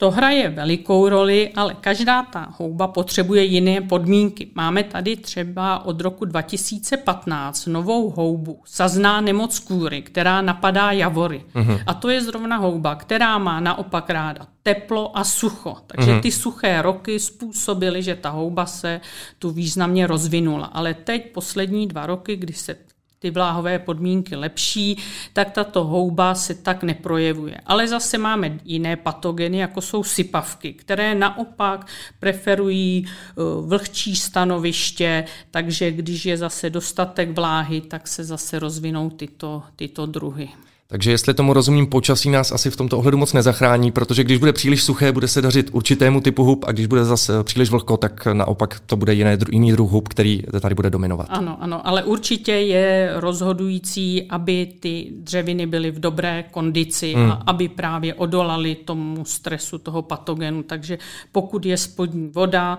To 0.00 0.10
hraje 0.10 0.48
velikou 0.48 1.08
roli, 1.08 1.52
ale 1.56 1.74
každá 1.80 2.22
ta 2.22 2.54
houba 2.58 2.88
potřebuje 2.88 3.44
jiné 3.44 3.80
podmínky. 3.80 4.50
Máme 4.54 4.82
tady 4.82 5.16
třeba 5.16 5.84
od 5.84 6.00
roku 6.00 6.24
2015 6.24 7.66
novou 7.66 8.10
houbu, 8.10 8.62
sazná 8.64 9.20
nemoc 9.20 9.58
kůry, 9.58 10.02
která 10.02 10.42
napadá 10.42 10.92
javory. 10.92 11.44
Uh-huh. 11.54 11.82
A 11.86 11.94
to 11.94 12.08
je 12.08 12.22
zrovna 12.22 12.56
houba, 12.56 12.94
která 12.94 13.38
má 13.38 13.60
naopak 13.60 14.10
ráda 14.10 14.46
teplo 14.62 15.18
a 15.18 15.24
sucho. 15.24 15.76
Takže 15.86 16.12
uh-huh. 16.12 16.20
ty 16.20 16.32
suché 16.32 16.82
roky 16.82 17.20
způsobily, 17.20 18.02
že 18.02 18.14
ta 18.14 18.30
houba 18.30 18.66
se 18.66 19.00
tu 19.38 19.50
významně 19.50 20.06
rozvinula. 20.06 20.66
Ale 20.66 20.94
teď 20.94 21.32
poslední 21.32 21.86
dva 21.86 22.06
roky, 22.06 22.36
kdy 22.36 22.52
se 22.52 22.76
ty 23.20 23.30
vláhové 23.30 23.78
podmínky 23.78 24.36
lepší, 24.36 24.96
tak 25.32 25.50
tato 25.50 25.84
houba 25.84 26.34
se 26.34 26.54
tak 26.54 26.82
neprojevuje. 26.82 27.56
Ale 27.66 27.88
zase 27.88 28.18
máme 28.18 28.58
jiné 28.64 28.96
patogeny, 28.96 29.58
jako 29.58 29.80
jsou 29.80 30.04
sypavky, 30.04 30.72
které 30.72 31.14
naopak 31.14 31.86
preferují 32.18 33.06
eh, 33.06 33.32
vlhčí 33.60 34.16
stanoviště, 34.16 35.24
takže 35.50 35.92
když 35.92 36.26
je 36.26 36.36
zase 36.36 36.70
dostatek 36.70 37.30
vláhy, 37.30 37.80
tak 37.80 38.08
se 38.08 38.24
zase 38.24 38.58
rozvinou 38.58 39.10
tyto, 39.10 39.62
tyto 39.76 40.06
druhy. 40.06 40.48
Takže 40.90 41.10
jestli 41.10 41.34
tomu 41.34 41.52
rozumím, 41.52 41.86
počasí 41.86 42.30
nás 42.30 42.52
asi 42.52 42.70
v 42.70 42.76
tomto 42.76 42.98
ohledu 42.98 43.18
moc 43.18 43.32
nezachrání, 43.32 43.92
protože 43.92 44.24
když 44.24 44.38
bude 44.38 44.52
příliš 44.52 44.82
suché, 44.82 45.12
bude 45.12 45.28
se 45.28 45.42
dařit 45.42 45.70
určitému 45.72 46.20
typu 46.20 46.44
hub 46.44 46.64
a 46.68 46.72
když 46.72 46.86
bude 46.86 47.04
zase 47.04 47.44
příliš 47.44 47.70
vlhko, 47.70 47.96
tak 47.96 48.26
naopak 48.26 48.80
to 48.86 48.96
bude 48.96 49.14
jiné, 49.14 49.38
jiný 49.50 49.72
druh 49.72 49.90
hub, 49.90 50.08
který 50.08 50.42
tady 50.60 50.74
bude 50.74 50.90
dominovat. 50.90 51.26
Ano, 51.30 51.56
ano, 51.60 51.86
ale 51.86 52.02
určitě 52.04 52.52
je 52.52 53.12
rozhodující, 53.14 54.22
aby 54.30 54.68
ty 54.80 55.06
dřeviny 55.16 55.66
byly 55.66 55.90
v 55.90 56.00
dobré 56.00 56.44
kondici 56.50 57.14
hmm. 57.14 57.30
a 57.30 57.42
aby 57.46 57.68
právě 57.68 58.14
odolali 58.14 58.74
tomu 58.74 59.24
stresu 59.24 59.78
toho 59.78 60.02
patogenu. 60.02 60.62
Takže 60.62 60.98
pokud 61.32 61.66
je 61.66 61.76
spodní 61.76 62.28
voda, 62.28 62.78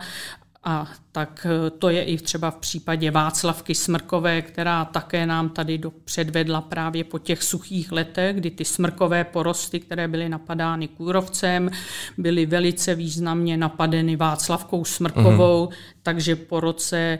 A 0.64 0.88
tak 1.12 1.48
eh, 1.50 1.70
to 1.70 1.90
je 1.90 2.04
i 2.04 2.18
třeba 2.18 2.52
v 2.52 2.56
případě 2.56 3.12
Václavky 3.12 3.76
Smrkové, 3.76 4.42
která 4.42 4.86
také 4.86 5.26
nám 5.26 5.50
tady 5.50 5.82
předvedla 6.04 6.62
právě 6.62 7.04
po 7.04 7.20
těch 7.20 7.44
suchých 7.44 7.92
letech, 7.92 8.36
kdy 8.36 8.52
ty 8.52 8.66
smrkové 8.66 9.24
porosty, 9.24 9.80
které 9.80 10.08
byly 10.08 10.30
napadány 10.30 10.88
kůrovcem, 10.88 11.70
byly 12.18 12.46
velice 12.46 12.96
významně 12.96 13.58
napadeny 13.58 14.16
Václavkou 14.16 14.86
Smrkovou, 14.86 15.66
mm. 15.70 15.76
takže 16.04 16.36
po 16.36 16.60
roce 16.60 17.20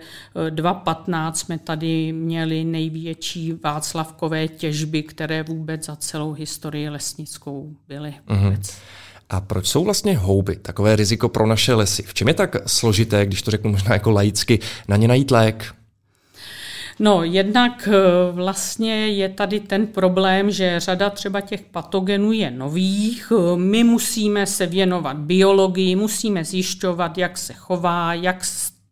2015 0.50 1.40
jsme 1.40 1.60
tady 1.60 2.14
měli 2.14 2.64
největší 2.64 3.54
Václavkové 3.64 4.48
těžby, 4.48 5.04
které 5.04 5.44
vůbec 5.44 5.86
za 5.86 5.96
celou 5.96 6.34
historii 6.34 6.90
lesnickou 6.90 7.76
byly. 7.88 8.14
Mm. 8.30 8.58
A 9.32 9.42
proč 9.42 9.68
jsou 9.68 9.84
vlastně 9.84 10.18
houby 10.18 10.56
takové 10.56 10.96
riziko 10.96 11.30
pro 11.30 11.48
naše 11.48 11.74
lesy? 11.74 12.04
V 12.04 12.14
čem 12.14 12.28
je 12.28 12.34
tak 12.34 12.56
složité, 12.68 13.26
když 13.26 13.42
to 13.42 13.52
řeknu 13.52 13.72
možná 13.72 13.94
jako 13.94 14.12
laicky, 14.12 14.60
na 14.88 14.98
ně 14.98 15.08
najít 15.08 15.32
lék? 15.32 15.74
No, 17.00 17.24
jednak 17.24 17.90
eh, 17.92 18.32
vlastně 18.32 19.08
je 19.08 19.30
tady 19.30 19.60
ten 19.60 19.88
problém, 19.88 20.52
že 20.52 20.80
řada 20.80 21.10
třeba 21.10 21.42
těch 21.42 21.62
patogenů 21.62 22.32
je 22.32 22.52
nových. 22.52 23.32
My 23.56 23.84
musíme 23.84 24.46
se 24.46 24.66
věnovat 24.66 25.18
biologii, 25.18 25.96
musíme 25.96 26.46
zjišťovat, 26.46 27.18
jak 27.18 27.38
se 27.38 27.54
chová, 27.54 28.14
jak 28.14 28.46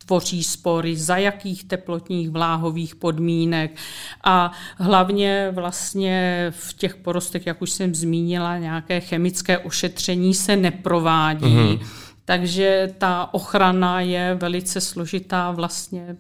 tvoří 0.10 0.44
spory, 0.44 0.98
za 0.98 1.18
jakých 1.18 1.64
teplotních 1.64 2.30
vláhových 2.30 2.96
podmínek 2.96 3.78
a 4.24 4.52
hlavně 4.78 5.52
vlastně 5.52 6.48
v 6.50 6.74
těch 6.74 6.96
porostech, 6.96 7.48
jak 7.48 7.62
už 7.62 7.72
jsem 7.72 7.96
zmínila, 7.96 8.58
nějaké 8.58 9.00
chemické 9.00 9.58
ošetření 9.58 10.34
se 10.34 10.56
neprovádí. 10.56 11.46
Mm-hmm. 11.46 11.80
Takže 12.26 12.94
ta 12.98 13.34
ochrana 13.34 14.02
je 14.02 14.38
velice 14.42 14.82
složitá 14.82 15.52
vlastně 15.52 16.18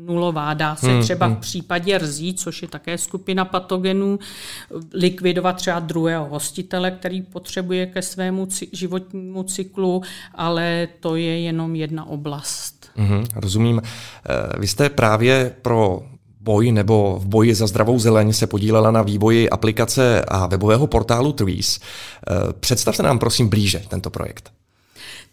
nulová. 0.00 0.54
Dá 0.54 0.76
se 0.76 0.86
hmm, 0.86 1.02
třeba 1.02 1.26
hmm. 1.26 1.36
v 1.36 1.40
případě 1.40 1.98
rzí, 1.98 2.34
což 2.34 2.62
je 2.62 2.68
také 2.68 2.98
skupina 2.98 3.44
patogenů, 3.44 4.18
likvidovat 4.92 5.56
třeba 5.56 5.80
druhého 5.80 6.24
hostitele, 6.24 6.90
který 6.90 7.22
potřebuje 7.22 7.86
ke 7.86 8.02
svému 8.02 8.48
životnímu 8.72 9.42
cyklu, 9.42 10.02
ale 10.34 10.88
to 11.00 11.16
je 11.16 11.40
jenom 11.40 11.76
jedna 11.76 12.04
oblast. 12.04 12.79
Hmm, 12.96 13.24
rozumím. 13.34 13.82
Eh, 13.84 14.58
vy 14.58 14.66
jste 14.66 14.88
právě 14.88 15.52
pro 15.62 16.02
boj 16.40 16.72
nebo 16.72 17.18
v 17.22 17.26
boji 17.26 17.54
za 17.54 17.66
zdravou 17.66 17.98
zeleň 17.98 18.32
se 18.32 18.46
podílela 18.46 18.90
na 18.90 19.02
vývoji 19.02 19.50
aplikace 19.50 20.24
a 20.28 20.46
webového 20.46 20.86
portálu 20.86 21.32
Trees. 21.32 21.80
Eh, 21.80 22.52
představte 22.60 23.02
nám 23.02 23.18
prosím 23.18 23.48
blíže 23.48 23.82
tento 23.88 24.10
projekt. 24.10 24.52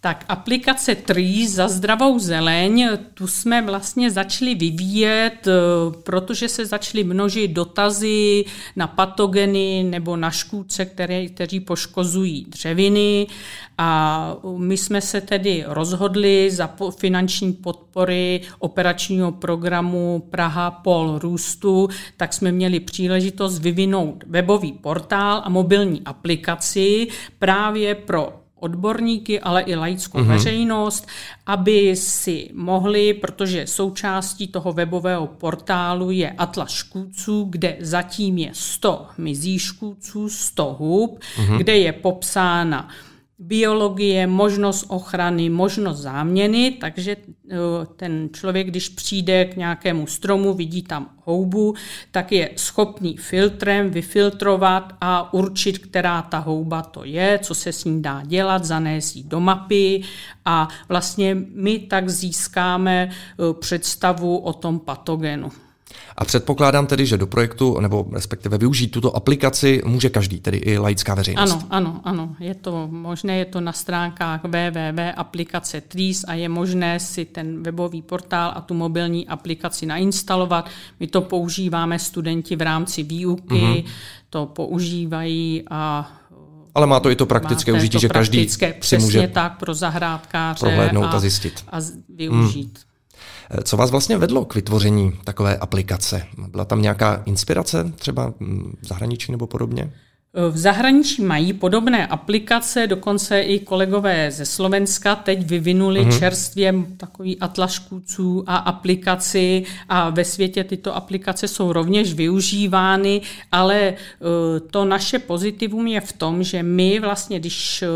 Tak 0.02 0.26
aplikace 0.30 0.96
Trees 0.96 1.52
za 1.52 1.68
zdravou 1.68 2.20
zeleň, 2.20 2.90
tu 3.14 3.28
jsme 3.28 3.62
vlastně 3.62 4.12
začali 4.12 4.56
vyvíjet, 4.56 5.48
eh, 5.48 5.52
protože 6.04 6.50
se 6.50 6.66
začaly 6.66 7.04
množit 7.04 7.48
dotazy 7.48 8.46
na 8.76 8.88
patogeny 8.88 9.84
nebo 9.84 10.18
na 10.18 10.32
škůdce, 10.32 10.86
které, 10.86 11.28
kteří 11.28 11.60
poškozují 11.60 12.46
dřeviny. 12.50 13.28
A 13.78 14.36
my 14.58 14.78
jsme 14.78 15.02
se 15.02 15.22
tedy 15.22 15.64
rozhodli 15.68 16.52
za 16.52 16.76
finanční 16.98 17.54
podpory 17.54 18.42
operačního 18.60 19.32
programu 19.32 20.24
Praha 20.30 20.72
Pol 20.72 21.20
růstu, 21.20 21.90
tak 22.18 22.34
jsme 22.34 22.52
měli 22.52 22.80
příležitost 22.80 23.60
vyvinout 23.60 24.24
webový 24.28 24.72
portál 24.72 25.42
a 25.46 25.50
mobilní 25.50 26.02
aplikaci 26.06 27.08
právě 27.40 27.96
pro 27.96 28.47
odborníky, 28.60 29.40
ale 29.40 29.62
i 29.62 29.76
laickou 29.76 30.18
mm-hmm. 30.18 30.28
veřejnost, 30.28 31.08
aby 31.46 31.96
si 31.96 32.50
mohli, 32.54 33.14
protože 33.14 33.68
součástí 33.68 34.48
toho 34.48 34.74
webového 34.74 35.28
portálu 35.28 36.12
je 36.12 36.32
Atlas 36.32 36.72
škůdců, 36.72 37.48
kde 37.50 37.78
zatím 37.80 38.38
je 38.38 38.50
100 38.54 39.06
mizí 39.18 39.60
škůdců, 39.60 40.30
100 40.30 40.76
hub, 40.80 41.20
mm-hmm. 41.20 41.58
kde 41.58 41.78
je 41.78 41.94
popsána 41.94 42.90
biologie, 43.40 44.28
možnost 44.28 44.86
ochrany, 44.88 45.50
možnost 45.50 45.98
záměny, 45.98 46.72
takže 46.72 47.16
eh, 47.16 47.56
ten 47.96 48.30
člověk, 48.34 48.68
když 48.68 48.90
přijde 48.90 49.46
k 49.46 49.56
nějakému 49.56 50.08
stromu, 50.08 50.54
vidí 50.54 50.84
tam 50.84 51.10
houbu, 51.24 51.76
tak 52.12 52.32
je 52.32 52.50
schopný 52.56 53.18
filtrem 53.18 53.90
vyfiltrovat 53.90 54.94
a 55.02 55.34
určit, 55.34 55.78
která 55.78 56.22
ta 56.22 56.38
houba 56.38 56.82
to 56.82 57.04
je, 57.04 57.40
co 57.44 57.56
se 57.56 57.74
s 57.74 57.86
ní 57.86 58.02
dá 58.02 58.22
dělat, 58.26 58.66
zanést 58.66 59.16
ji 59.16 59.24
do 59.24 59.40
mapy 59.40 60.02
a 60.46 60.68
vlastně 60.90 61.38
my 61.54 61.80
tak 61.80 62.10
získáme 62.10 63.10
eh, 63.10 63.54
představu 63.60 64.38
o 64.38 64.54
tom 64.54 64.80
patogenu. 64.80 65.52
A 66.18 66.26
předpokládám 66.26 66.88
tedy, 66.88 67.06
že 67.06 67.18
do 67.18 67.28
projektu, 67.28 67.80
nebo 67.80 68.06
respektive 68.12 68.58
využít 68.58 68.88
tuto 68.88 69.16
aplikaci 69.16 69.82
může 69.86 70.10
každý, 70.10 70.40
tedy 70.40 70.58
i 70.58 70.78
laická 70.78 71.16
veřejnost. 71.16 71.52
Ano, 71.52 71.64
ano, 71.70 72.02
ano. 72.04 72.36
Je 72.40 72.56
to 72.56 72.88
možné, 72.92 73.38
je 73.38 73.46
to 73.46 73.62
na 73.62 73.72
stránkách 73.72 74.42
www.aplikace 74.44 75.82
Trees 75.82 76.26
a 76.28 76.34
je 76.34 76.50
možné 76.50 77.00
si 77.00 77.26
ten 77.26 77.64
webový 77.64 78.02
portál 78.02 78.52
a 78.56 78.62
tu 78.62 78.74
mobilní 78.74 79.28
aplikaci 79.28 79.86
nainstalovat. 79.86 80.70
My 81.00 81.08
to 81.08 81.22
používáme 81.22 82.00
studenti 82.00 82.56
v 82.56 82.62
rámci 82.62 83.04
výuky, 83.04 83.56
mm-hmm. 83.56 83.84
to 84.30 84.46
používají 84.46 85.64
a 85.70 86.12
ale 86.76 86.88
má 86.88 87.00
to 87.00 87.10
i 87.10 87.16
to 87.16 87.26
praktické 87.26 87.74
užití, 87.74 88.00
že 88.00 88.10
každý 88.10 88.50
si 88.82 88.98
může 88.98 89.28
tak 89.28 89.58
pro 89.58 89.74
zahrádkáře 89.74 90.60
prohlédnout 90.60 91.04
a, 91.06 91.10
a 91.10 91.20
zjistit. 91.20 91.64
A 91.72 91.78
využít. 92.10 92.78
Hmm. 92.78 92.87
Co 93.64 93.78
vás 93.78 93.92
vlastně 93.92 94.18
vedlo 94.18 94.46
k 94.46 94.56
vytvoření 94.56 95.14
takové 95.24 95.58
aplikace? 95.58 96.24
Byla 96.48 96.66
tam 96.66 96.82
nějaká 96.82 97.22
inspirace 97.26 97.92
třeba 97.96 98.34
v 98.82 98.88
zahraničí 98.88 99.32
nebo 99.32 99.48
podobně? 99.48 99.94
V 100.38 100.58
zahraničí 100.58 101.22
mají 101.22 101.54
podobné 101.54 102.08
aplikace, 102.08 102.88
dokonce 102.88 103.42
i 103.42 103.60
kolegové 103.60 104.32
ze 104.32 104.46
Slovenska 104.46 105.16
teď 105.16 105.46
vyvinuli 105.46 106.06
mm-hmm. 106.06 106.20
čerstvě 106.20 106.74
takový 106.98 107.40
atlas 107.40 107.72
škůdců 107.72 108.44
a 108.48 108.56
aplikaci 108.56 109.64
a 109.90 110.10
ve 110.10 110.26
světě 110.26 110.64
tyto 110.64 110.96
aplikace 110.96 111.48
jsou 111.48 111.74
rovněž 111.74 112.14
využívány, 112.14 113.22
ale 113.52 113.80
e, 113.82 113.96
to 114.72 114.86
naše 114.86 115.20
pozitivum 115.20 115.88
je 115.88 116.02
v 116.02 116.14
tom, 116.14 116.44
že 116.44 116.64
my 116.64 117.00
vlastně, 117.00 117.40
když 117.40 117.82
e, 117.82 117.88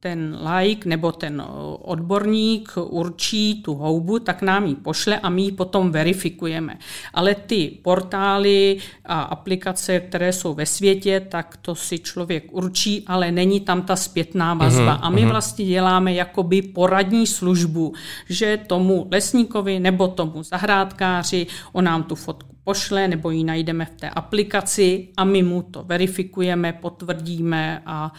ten 0.00 0.38
like 0.56 0.88
nebo 0.88 1.12
ten 1.12 1.42
odborník 1.82 2.72
určí 2.76 3.62
tu 3.62 3.74
houbu, 3.74 4.18
tak 4.18 4.42
nám 4.42 4.66
ji 4.66 4.74
pošle 4.74 5.18
a 5.18 5.28
my 5.28 5.42
ji 5.42 5.52
potom 5.52 5.90
verifikujeme. 5.90 6.78
Ale 7.14 7.34
ty 7.34 7.78
portály 7.82 8.78
a 9.04 9.22
aplikace, 9.22 10.00
které 10.00 10.32
jsou 10.32 10.54
ve 10.54 10.66
světě, 10.66 11.20
tak 11.20 11.56
to 11.66 11.74
si 11.74 11.98
člověk 11.98 12.44
určí, 12.50 13.04
ale 13.06 13.32
není 13.32 13.60
tam 13.60 13.82
ta 13.82 13.96
zpětná 13.96 14.54
vazba. 14.54 14.98
Uh-huh, 14.98 14.98
a 15.02 15.10
my 15.10 15.20
uh-huh. 15.20 15.28
vlastně 15.30 15.64
děláme 15.64 16.14
jakoby 16.14 16.62
poradní 16.62 17.26
službu, 17.26 17.94
že 18.28 18.58
tomu 18.66 19.08
lesníkovi 19.10 19.80
nebo 19.80 20.08
tomu 20.08 20.42
zahrádkáři 20.42 21.46
on 21.72 21.84
nám 21.84 22.02
tu 22.02 22.14
fotku 22.14 22.56
pošle 22.64 23.08
nebo 23.08 23.30
ji 23.30 23.44
najdeme 23.44 23.84
v 23.84 24.00
té 24.00 24.10
aplikaci 24.10 25.08
a 25.16 25.24
my 25.24 25.42
mu 25.42 25.62
to 25.62 25.82
verifikujeme, 25.82 26.72
potvrdíme 26.72 27.82
a 27.86 28.12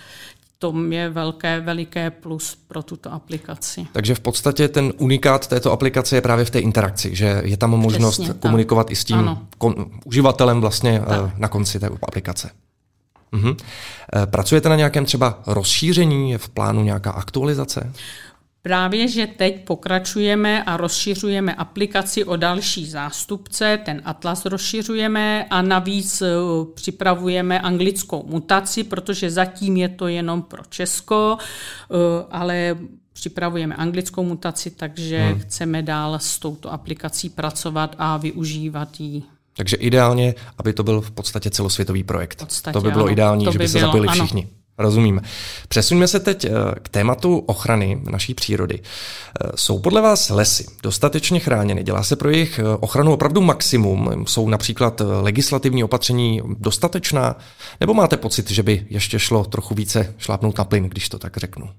to 0.59 0.73
je 0.89 1.09
velké, 1.09 1.59
veliké 1.59 2.11
plus 2.11 2.57
pro 2.67 2.83
tuto 2.83 3.13
aplikaci. 3.13 3.87
Takže 3.91 4.15
v 4.15 4.19
podstatě 4.19 4.67
ten 4.67 4.93
unikát 4.97 5.47
této 5.47 5.71
aplikace 5.71 6.15
je 6.15 6.21
právě 6.21 6.45
v 6.45 6.49
té 6.49 6.59
interakci, 6.59 7.15
že 7.15 7.41
je 7.45 7.57
tam 7.57 7.69
možnost 7.69 8.19
Přesně, 8.19 8.33
komunikovat 8.39 8.83
tak. 8.83 8.91
i 8.91 8.95
s 8.95 9.03
tím 9.03 9.37
kon, 9.57 9.75
uživatelem 10.05 10.61
vlastně 10.61 10.99
tak. 10.99 11.19
Eh, 11.27 11.31
na 11.37 11.47
konci 11.47 11.79
té 11.79 11.89
aplikace. 12.03 12.49
Mhm. 13.31 13.57
Eh, 14.15 14.25
pracujete 14.25 14.69
na 14.69 14.75
nějakém 14.75 15.05
třeba 15.05 15.41
rozšíření? 15.47 16.31
Je 16.31 16.37
v 16.37 16.49
plánu 16.49 16.83
nějaká 16.83 17.11
aktualizace? 17.11 17.93
Právě, 18.61 19.07
že 19.07 19.27
teď 19.27 19.65
pokračujeme 19.65 20.63
a 20.63 20.77
rozšiřujeme 20.77 21.55
aplikaci 21.55 22.23
o 22.23 22.35
další 22.35 22.85
zástupce, 22.85 23.79
ten 23.85 24.01
atlas 24.05 24.45
rozšiřujeme 24.45 25.45
a 25.49 25.61
navíc 25.61 26.21
eh, 26.21 26.27
připravujeme 26.73 27.59
anglickou 27.59 28.23
mutaci, 28.27 28.83
protože 28.83 29.31
zatím 29.31 29.77
je 29.77 29.89
to 29.89 30.07
jenom 30.07 30.41
pro 30.41 30.63
Česko, 30.69 31.37
eh, 31.39 31.95
ale 32.31 32.77
připravujeme 33.13 33.75
anglickou 33.75 34.23
mutaci, 34.23 34.71
takže 34.71 35.19
hmm. 35.19 35.39
chceme 35.39 35.81
dál 35.81 36.19
s 36.19 36.39
touto 36.39 36.73
aplikací 36.73 37.29
pracovat 37.29 37.95
a 37.97 38.17
využívat 38.17 38.99
ji. 38.99 39.23
Takže 39.57 39.75
ideálně, 39.75 40.35
aby 40.57 40.73
to 40.73 40.83
byl 40.83 41.01
v 41.01 41.11
podstatě 41.11 41.49
celosvětový 41.49 42.03
projekt. 42.03 42.39
Podstatě, 42.39 42.73
to 42.73 42.81
by 42.81 42.91
bylo 42.91 43.03
ano, 43.05 43.11
ideální, 43.11 43.45
že 43.45 43.51
by, 43.51 43.57
by 43.57 43.67
se 43.67 43.77
bylo, 43.77 43.87
zapojili 43.87 44.07
všichni. 44.07 44.43
Ano. 44.43 44.57
Rozumím. 44.79 45.21
Přesuňme 45.67 46.07
se 46.07 46.19
teď 46.19 46.45
eh, 46.45 46.49
k 46.81 46.89
tématu 46.89 47.37
ochrany 47.37 48.01
naší 48.09 48.33
přírody. 48.33 48.79
Eh, 48.79 49.51
jsou 49.55 49.79
podle 49.79 50.01
vás 50.01 50.29
lesy 50.29 50.65
dostatečně 50.83 51.39
chráněny? 51.39 51.83
Dělá 51.83 52.03
se 52.03 52.15
pro 52.15 52.29
jejich 52.29 52.59
eh, 52.59 52.63
ochranu 52.79 53.13
opravdu 53.13 53.41
maximum? 53.41 54.25
Jsou 54.27 54.49
například 54.49 55.01
legislativní 55.21 55.83
opatření 55.83 56.41
dostatečná? 56.59 57.35
Nebo 57.79 57.93
máte 57.93 58.17
pocit, 58.17 58.51
že 58.51 58.63
by 58.63 58.85
ještě 58.89 59.19
šlo 59.19 59.43
trochu 59.43 59.75
více 59.75 60.13
šlápnout 60.17 60.57
na 60.57 60.63
plyn, 60.63 60.83
když 60.83 61.09
to 61.09 61.19
tak 61.19 61.37
řeknu? 61.37 61.69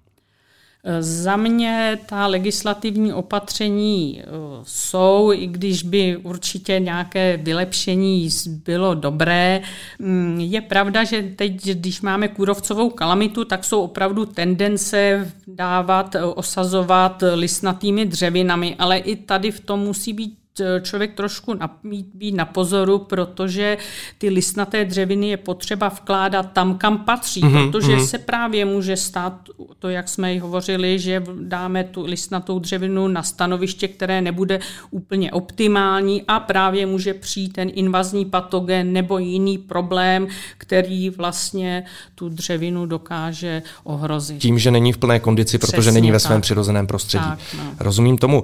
Za 1.00 1.36
mě 1.36 1.98
ta 2.06 2.26
legislativní 2.26 3.12
opatření 3.12 4.22
jsou, 4.62 5.32
i 5.32 5.46
když 5.46 5.82
by 5.82 6.16
určitě 6.16 6.80
nějaké 6.80 7.36
vylepšení 7.36 8.28
bylo 8.46 8.94
dobré. 8.94 9.60
Mm, 9.98 10.40
je 10.40 10.60
pravda, 10.60 11.04
že 11.04 11.22
teď, 11.22 11.64
když 11.64 12.00
máme 12.00 12.28
kůrovcovou 12.28 12.90
kalamitu, 12.90 13.44
tak 13.44 13.64
jsou 13.64 13.82
opravdu 13.82 14.26
tendence 14.26 15.32
dávat, 15.46 16.16
osazovat 16.34 17.24
listnatými 17.34 18.06
dřevinami, 18.06 18.76
ale 18.78 18.98
i 18.98 19.16
tady 19.16 19.50
v 19.50 19.60
tom 19.60 19.80
musí 19.80 20.12
být 20.12 20.38
Eh, 20.47 20.47
člověk 20.82 21.14
trošku 21.14 21.54
na, 21.54 21.78
být 22.14 22.34
na 22.34 22.44
pozoru, 22.44 22.98
protože 22.98 23.78
ty 24.18 24.28
listnaté 24.28 24.84
dřeviny 24.84 25.28
je 25.28 25.36
potřeba 25.36 25.88
vkládat 25.88 26.52
tam, 26.52 26.78
kam 26.78 26.98
patří, 26.98 27.42
mm-hmm, 27.42 27.70
protože 27.70 27.96
mm-hmm. 27.96 28.06
se 28.06 28.18
právě 28.18 28.64
může 28.64 28.96
stát 28.96 29.48
to, 29.78 29.88
jak 29.88 30.08
jsme 30.08 30.34
i 30.34 30.38
hovořili, 30.38 30.98
že 30.98 31.22
dáme 31.40 31.84
tu 31.84 32.04
listnatou 32.04 32.58
dřevinu 32.58 33.08
na 33.08 33.22
stanoviště, 33.22 33.88
které 33.88 34.20
nebude 34.20 34.60
úplně 34.90 35.32
optimální 35.32 36.22
a 36.28 36.40
právě 36.40 36.86
může 36.86 37.14
přijít 37.14 37.52
ten 37.52 37.70
invazní 37.74 38.24
patogen 38.24 38.92
nebo 38.92 39.18
jiný 39.18 39.58
problém, 39.58 40.26
který 40.58 41.10
vlastně 41.10 41.84
tu 42.14 42.28
dřevinu 42.28 42.86
dokáže 42.86 43.62
ohrozit. 43.84 44.38
Tím, 44.38 44.58
že 44.58 44.70
není 44.70 44.92
v 44.92 44.98
plné 44.98 45.20
kondici, 45.20 45.58
protože 45.58 45.72
Přesně 45.72 45.92
není 45.92 46.12
ve 46.12 46.20
svém 46.20 46.36
tak. 46.36 46.42
přirozeném 46.42 46.86
prostředí. 46.86 47.24
Tak, 47.24 47.38
no. 47.58 47.64
Rozumím 47.80 48.18
tomu. 48.18 48.42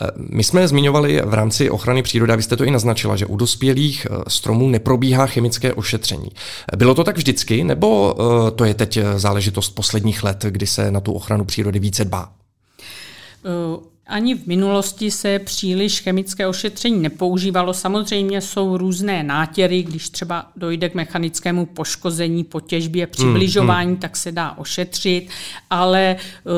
Eh, 0.00 0.06
my 0.16 0.44
jsme 0.44 0.68
zmiňovali 0.68 1.22
v 1.24 1.34
rámci 1.34 1.70
ochrany 1.70 2.02
přírody, 2.02 2.32
a 2.32 2.36
vy 2.36 2.42
jste 2.42 2.56
to 2.56 2.64
i 2.64 2.70
naznačila, 2.70 3.16
že 3.16 3.26
u 3.26 3.36
dospělých 3.36 4.06
eh, 4.10 4.14
stromů 4.28 4.68
neprobíhá 4.68 5.26
chemické 5.26 5.72
ošetření. 5.72 6.28
Bylo 6.76 6.94
to 6.94 7.04
tak 7.04 7.16
vždycky, 7.16 7.64
nebo 7.64 8.14
eh, 8.18 8.50
to 8.50 8.64
je 8.64 8.74
teď 8.74 8.98
záležitost 9.16 9.70
posledních 9.70 10.24
let, 10.24 10.44
kdy 10.48 10.66
se 10.66 10.90
na 10.90 11.00
tu 11.00 11.12
ochranu 11.12 11.44
přírody 11.44 11.78
více 11.78 12.04
dbá? 12.04 12.32
Ani 14.12 14.34
v 14.34 14.46
minulosti 14.46 15.10
se 15.10 15.38
příliš 15.38 16.00
chemické 16.00 16.46
ošetření 16.46 17.02
nepoužívalo. 17.02 17.74
Samozřejmě 17.74 18.40
jsou 18.40 18.76
různé 18.76 19.22
nátěry, 19.22 19.82
když 19.82 20.08
třeba 20.08 20.46
dojde 20.56 20.88
k 20.88 20.94
mechanickému 20.94 21.66
poškození 21.66 22.44
po 22.44 22.60
těžbě, 22.60 23.06
přibližování, 23.06 23.86
hmm, 23.86 23.94
hmm. 23.94 24.00
tak 24.00 24.16
se 24.16 24.32
dá 24.32 24.58
ošetřit, 24.58 25.28
ale 25.70 26.00
e, 26.00 26.16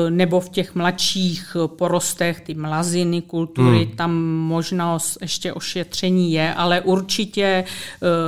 nebo 0.09 0.39
v 0.39 0.49
těch 0.49 0.75
mladších 0.75 1.57
porostech, 1.65 2.41
ty 2.41 2.53
mlaziny, 2.53 3.21
kultury, 3.21 3.85
hmm. 3.85 3.95
tam 3.95 4.15
možnost 4.25 5.17
ještě 5.21 5.53
ošetření 5.53 6.33
je, 6.33 6.53
ale 6.53 6.81
určitě 6.81 7.43
e, 7.43 7.63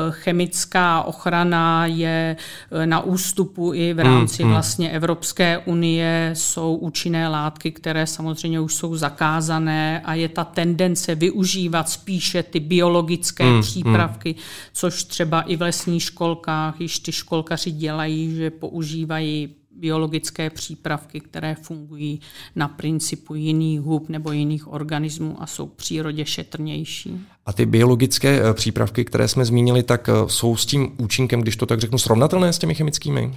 chemická 0.10 1.04
ochrana 1.04 1.86
je 1.86 2.38
na 2.86 3.02
ústupu 3.02 3.74
i 3.74 3.94
v 3.94 4.00
rámci 4.00 4.44
hmm, 4.44 4.48
hmm. 4.48 4.56
vlastně 4.56 4.92
Evropské 4.92 5.58
unie 5.58 6.32
jsou 6.34 6.76
účinné 6.76 7.28
látky, 7.28 7.72
které 7.72 8.08
samozřejmě 8.08 8.60
už 8.60 8.76
jsou 8.76 8.96
zakázány 8.96 9.17
zakázané 9.18 10.02
a 10.06 10.14
je 10.14 10.30
ta 10.30 10.44
tendence 10.44 11.16
využívat 11.16 11.90
spíše 11.90 12.44
ty 12.44 12.60
biologické 12.60 13.44
mm, 13.44 13.62
přípravky, 13.62 14.30
mm. 14.30 14.44
což 14.74 15.04
třeba 15.04 15.42
i 15.42 15.56
v 15.56 15.62
lesních 15.62 16.04
školkách 16.04 16.82
již 16.82 17.00
ty 17.00 17.12
školkaři 17.12 17.72
dělají, 17.72 18.36
že 18.36 18.50
používají 18.50 19.50
biologické 19.72 20.50
přípravky, 20.50 21.20
které 21.20 21.56
fungují 21.56 22.20
na 22.56 22.68
principu 22.68 23.36
jiných 23.36 23.82
hub 23.82 24.10
nebo 24.10 24.32
jiných 24.32 24.68
organismů 24.68 25.38
a 25.40 25.46
jsou 25.46 25.68
v 25.68 25.74
přírodě 25.74 26.26
šetrnější. 26.26 27.22
A 27.46 27.54
ty 27.54 27.66
biologické 27.66 28.42
eh, 28.42 28.54
přípravky, 28.54 29.06
které 29.06 29.28
jsme 29.28 29.46
zmínili, 29.46 29.84
tak 29.84 30.10
eh, 30.10 30.14
jsou 30.28 30.56
s 30.56 30.66
tím 30.66 30.92
účinkem, 30.98 31.42
když 31.42 31.56
to 31.56 31.66
tak 31.66 31.80
řeknu, 31.80 31.98
srovnatelné 31.98 32.54
s 32.54 32.58
těmi 32.58 32.76
chemickými? 32.76 33.34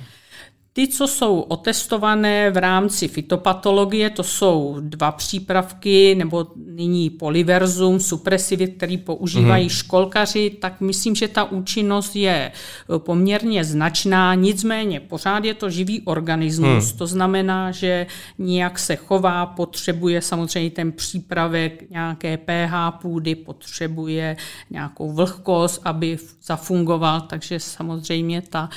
Ty, 0.72 0.88
co 0.88 1.08
jsou 1.08 1.40
otestované 1.40 2.50
v 2.50 2.56
rámci 2.56 3.08
fitopatologie, 3.08 4.10
to 4.10 4.22
jsou 4.22 4.76
dva 4.80 5.12
přípravky, 5.12 6.14
nebo 6.14 6.46
nyní 6.66 7.10
polyverzum, 7.10 8.00
supresivit, 8.00 8.76
který 8.76 8.98
používají 8.98 9.66
mm-hmm. 9.66 9.76
školkaři, 9.76 10.50
tak 10.50 10.80
myslím, 10.80 11.14
že 11.14 11.28
ta 11.28 11.44
účinnost 11.44 12.16
je 12.16 12.52
eh, 12.52 12.98
poměrně 12.98 13.64
značná, 13.64 14.34
nicméně 14.34 15.00
pořád 15.00 15.44
je 15.44 15.54
to 15.54 15.70
živý 15.70 16.00
organismus, 16.00 16.92
mm. 16.92 16.98
to 16.98 17.06
znamená, 17.06 17.70
že 17.70 18.06
nějak 18.38 18.78
se 18.78 18.96
chová, 18.96 19.46
potřebuje 19.46 20.22
samozřejmě 20.22 20.70
ten 20.70 20.92
přípravek 20.92 21.90
nějaké 21.90 22.36
pH 22.36 22.98
půdy, 23.02 23.34
potřebuje 23.34 24.36
nějakou 24.70 25.12
vlhkost, 25.12 25.80
aby 25.84 26.18
zafungoval, 26.42 27.20
takže 27.20 27.60
samozřejmě 27.60 28.42
ta, 28.42 28.68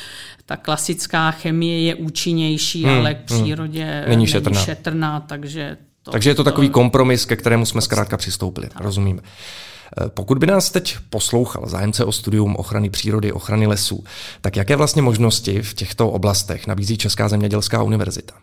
ta 0.45 0.57
klasická 0.57 1.31
chemie 1.31 1.82
je 1.85 1.95
účinnější, 1.95 2.83
hmm, 2.83 2.97
ale 2.97 3.13
k 3.13 3.31
hmm. 3.31 3.41
přírodě 3.41 3.83
hmm. 3.83 4.09
není, 4.09 4.27
šetrná. 4.27 4.53
není 4.55 4.65
šetrná, 4.65 5.19
takže 5.19 5.77
to, 6.03 6.11
Takže 6.11 6.29
je 6.29 6.35
to, 6.35 6.43
to 6.43 6.49
takový 6.49 6.69
kompromis, 6.69 7.25
ke 7.25 7.35
kterému 7.35 7.65
jsme 7.65 7.81
zkrátka 7.81 8.17
přistoupili. 8.17 8.69
Tak. 8.69 8.81
Rozumím. 8.81 9.21
Eh, 9.21 10.09
pokud 10.09 10.37
by 10.37 10.47
nás 10.47 10.69
teď 10.69 10.97
poslouchal 11.09 11.69
zájemce 11.69 12.05
o 12.05 12.11
studium 12.11 12.55
ochrany 12.55 12.89
přírody, 12.89 13.31
ochrany 13.31 13.67
lesů, 13.67 14.03
tak 14.41 14.55
jaké 14.55 14.75
vlastně 14.75 15.01
možnosti 15.01 15.61
v 15.61 15.73
těchto 15.73 16.09
oblastech 16.09 16.67
nabízí 16.67 16.97
Česká 16.97 17.29
zemědělská 17.29 17.83
univerzita? 17.83 18.33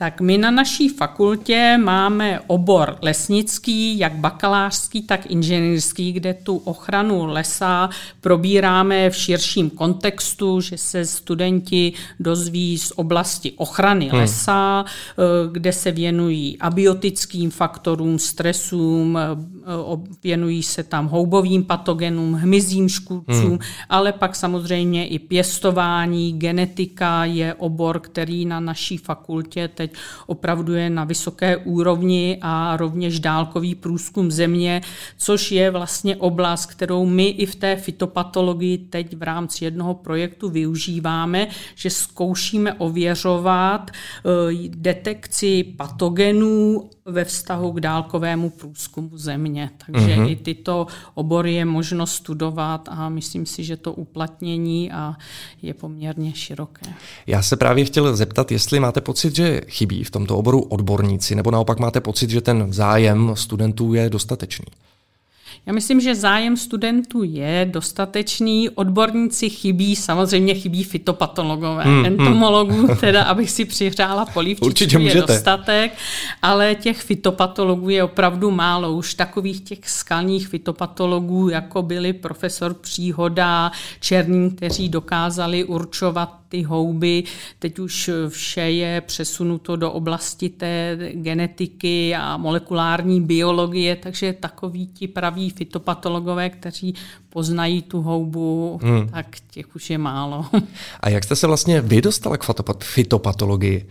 Tak 0.00 0.20
my 0.20 0.38
na 0.38 0.50
naší 0.50 0.88
fakultě 0.88 1.78
máme 1.84 2.40
obor 2.46 2.98
lesnický, 3.02 3.98
jak 3.98 4.14
bakalářský, 4.14 5.02
tak 5.02 5.26
inženýrský, 5.30 6.12
kde 6.12 6.34
tu 6.34 6.56
ochranu 6.56 7.26
lesa 7.26 7.90
probíráme 8.20 9.10
v 9.10 9.16
širším 9.16 9.70
kontextu, 9.70 10.60
že 10.60 10.78
se 10.78 11.04
studenti 11.04 11.92
dozví 12.20 12.78
z 12.78 12.92
oblasti 12.96 13.52
ochrany 13.56 14.08
hmm. 14.08 14.20
lesa, 14.20 14.84
eh, 14.84 15.22
kde 15.52 15.72
se 15.72 15.92
věnují 15.92 16.58
abiotickým 16.58 17.50
faktorům, 17.50 18.18
stresům, 18.18 19.18
eh, 19.18 19.22
věnují 20.22 20.62
se 20.62 20.82
tam 20.82 21.08
houbovým 21.08 21.64
patogenům, 21.64 22.34
hmyzím 22.34 22.88
škůdcům, 22.88 23.50
hmm. 23.50 23.58
ale 23.88 24.12
pak 24.12 24.36
samozřejmě 24.36 25.08
i 25.08 25.18
pěstování, 25.18 26.38
genetika 26.38 27.24
je 27.24 27.54
obor, 27.54 28.00
který 28.00 28.46
na 28.46 28.60
naší 28.60 28.96
fakultě 28.96 29.68
teď 29.68 29.89
teď 29.90 30.00
opravdu 30.26 30.74
je 30.74 30.90
na 30.90 31.04
vysoké 31.04 31.56
úrovni 31.56 32.38
a 32.40 32.76
rovněž 32.76 33.20
dálkový 33.20 33.74
průzkum 33.74 34.30
země, 34.30 34.80
což 35.18 35.52
je 35.52 35.70
vlastně 35.70 36.16
oblast, 36.16 36.66
kterou 36.66 37.06
my 37.06 37.28
i 37.28 37.46
v 37.46 37.54
té 37.54 37.76
fitopatologii 37.76 38.78
teď 38.78 39.16
v 39.16 39.22
rámci 39.22 39.64
jednoho 39.64 39.94
projektu 39.94 40.50
využíváme, 40.50 41.48
že 41.74 41.90
zkoušíme 41.90 42.74
ověřovat 42.74 43.90
eh, 43.90 44.68
detekci 44.68 45.64
patogenů 45.76 46.90
ve 47.10 47.24
vztahu 47.24 47.72
k 47.72 47.80
dálkovému 47.80 48.50
průzkumu 48.50 49.18
země. 49.18 49.70
Takže 49.86 50.06
mm-hmm. 50.06 50.30
i 50.30 50.36
tyto 50.36 50.86
obory 51.14 51.54
je 51.54 51.64
možno 51.64 52.06
studovat 52.06 52.88
a 52.92 53.08
myslím 53.08 53.46
si, 53.46 53.64
že 53.64 53.76
to 53.76 53.92
uplatnění 53.92 54.92
a 54.92 55.16
je 55.62 55.74
poměrně 55.74 56.32
široké. 56.34 56.90
Já 57.26 57.42
se 57.42 57.56
právě 57.56 57.84
chtěl 57.84 58.16
zeptat, 58.16 58.52
jestli 58.52 58.80
máte 58.80 59.00
pocit, 59.00 59.36
že 59.36 59.60
chybí 59.68 60.04
v 60.04 60.10
tomto 60.10 60.36
oboru 60.36 60.60
odborníci, 60.60 61.34
nebo 61.34 61.50
naopak 61.50 61.78
máte 61.78 62.00
pocit, 62.00 62.30
že 62.30 62.40
ten 62.40 62.72
zájem 62.72 63.32
studentů 63.34 63.94
je 63.94 64.10
dostatečný? 64.10 64.66
Já 65.66 65.72
myslím, 65.72 66.00
že 66.00 66.14
zájem 66.14 66.56
studentů 66.56 67.22
je 67.22 67.68
dostatečný, 67.70 68.70
odborníci 68.70 69.50
chybí, 69.50 69.96
samozřejmě 69.96 70.54
chybí 70.54 70.84
fitopatologové, 70.84 71.84
hmm, 71.84 71.96
hmm. 71.96 72.06
entomologů, 72.06 72.86
hmm. 72.86 72.96
teda 72.96 73.22
abych 73.22 73.50
si 73.50 73.64
přihřála 73.64 74.26
polívčičku, 74.26 74.98
je 75.00 75.14
dostatek, 75.14 75.92
ale 76.42 76.74
těch 76.74 77.02
fitopatologů 77.02 77.88
je 77.88 78.04
opravdu 78.04 78.50
málo. 78.50 78.92
Už 78.92 79.14
takových 79.14 79.60
těch 79.60 79.88
skalních 79.88 80.48
fitopatologů, 80.48 81.48
jako 81.48 81.82
byli 81.82 82.12
profesor 82.12 82.74
Příhoda, 82.74 83.72
Černý, 84.00 84.50
kteří 84.50 84.88
dokázali 84.88 85.64
určovat 85.64 86.40
ty 86.50 86.62
houby. 86.62 87.24
Teď 87.58 87.78
už 87.78 88.10
vše 88.28 88.60
je 88.60 89.00
přesunuto 89.00 89.76
do 89.76 89.92
oblasti 89.92 90.48
té 90.48 90.98
genetiky 91.12 92.14
a 92.14 92.36
molekulární 92.36 93.20
biologie, 93.20 93.96
takže 93.96 94.32
takoví 94.32 94.86
ti 94.86 95.08
praví 95.08 95.49
fitopatologové, 95.52 96.50
kteří 96.50 96.94
poznají 97.30 97.82
tu 97.82 98.02
houbu, 98.02 98.80
hmm. 98.82 99.08
tak 99.08 99.26
těch 99.50 99.76
už 99.76 99.90
je 99.90 99.98
málo. 99.98 100.46
A 101.00 101.08
jak 101.08 101.24
jste 101.24 101.36
se 101.36 101.46
vlastně 101.46 101.80
vy 101.80 102.02
dostala 102.02 102.36
k 102.36 102.84
fitopatologii? 102.84 103.90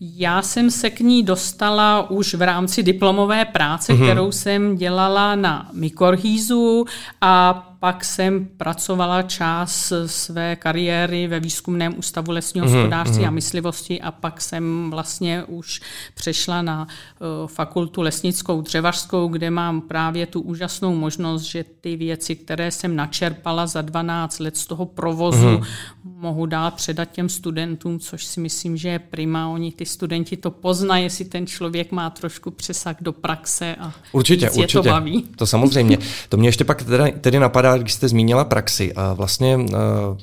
Já 0.00 0.42
jsem 0.42 0.70
se 0.70 0.90
k 0.90 1.00
ní 1.00 1.22
dostala 1.22 2.10
už 2.10 2.34
v 2.34 2.42
rámci 2.42 2.82
diplomové 2.82 3.44
práce, 3.44 3.92
mm-hmm. 3.92 4.02
kterou 4.02 4.32
jsem 4.32 4.76
dělala 4.76 5.34
na 5.34 5.70
Mikorhýzu 5.72 6.84
a 7.20 7.66
pak 7.80 8.04
jsem 8.04 8.48
pracovala 8.56 9.22
část 9.22 9.92
své 10.06 10.56
kariéry 10.56 11.26
ve 11.26 11.40
výzkumném 11.40 11.98
ústavu 11.98 12.32
lesního 12.32 12.66
mm-hmm. 12.66 12.74
hospodářství 12.74 13.24
a 13.24 13.30
myslivosti 13.30 14.00
a 14.00 14.10
pak 14.10 14.40
jsem 14.40 14.90
vlastně 14.90 15.44
už 15.44 15.80
přešla 16.14 16.62
na 16.62 16.86
uh, 16.86 17.48
fakultu 17.48 18.02
lesnickou 18.02 18.60
dřevařskou, 18.60 19.28
kde 19.28 19.50
mám 19.50 19.80
právě 19.80 20.26
tu 20.26 20.40
úžasnou 20.40 20.94
možnost, 20.94 21.42
že 21.42 21.64
ty 21.80 21.96
věci, 21.96 22.36
které 22.36 22.70
jsem 22.70 22.96
načerpala 22.96 23.66
za 23.66 23.82
12 23.82 24.38
let 24.38 24.56
z 24.56 24.66
toho 24.66 24.86
provozu, 24.86 25.46
mm-hmm. 25.46 25.66
mohu 26.04 26.46
dál 26.46 26.70
předat 26.70 27.10
těm 27.12 27.28
studentům, 27.28 27.98
což 27.98 28.24
si 28.24 28.40
myslím, 28.40 28.76
že 28.76 28.88
je 28.88 28.98
prima. 28.98 29.48
Oni 29.48 29.72
ty 29.72 29.86
studenti 29.86 30.36
to 30.36 30.50
poznají, 30.50 31.04
jestli 31.04 31.24
ten 31.24 31.46
člověk 31.46 31.92
má 31.92 32.10
trošku 32.10 32.50
přesah 32.50 32.96
do 33.00 33.12
praxe 33.12 33.76
a 33.80 33.92
určitě, 34.12 34.50
určitě. 34.50 34.72
to 34.72 34.82
baví. 34.82 35.24
To 35.36 35.46
samozřejmě. 35.46 35.98
To 36.28 36.36
mě 36.36 36.48
ještě 36.48 36.64
pak 36.64 36.82
tedy, 36.82 37.12
tedy 37.20 37.38
napadá, 37.38 37.69
když 37.78 37.92
jste 37.92 38.08
zmínila 38.08 38.44
praxi. 38.44 38.92
A 38.92 39.12
vlastně 39.12 39.58
eh, 39.60 39.74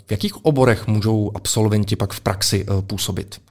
v 0.07 0.12
jakých 0.12 0.45
oborech 0.45 0.88
můžou 0.88 1.31
absolventi 1.36 1.95
pak 1.95 2.13
v 2.13 2.19
praxi 2.19 2.65
eh, 2.67 2.81
působit? 2.81 3.41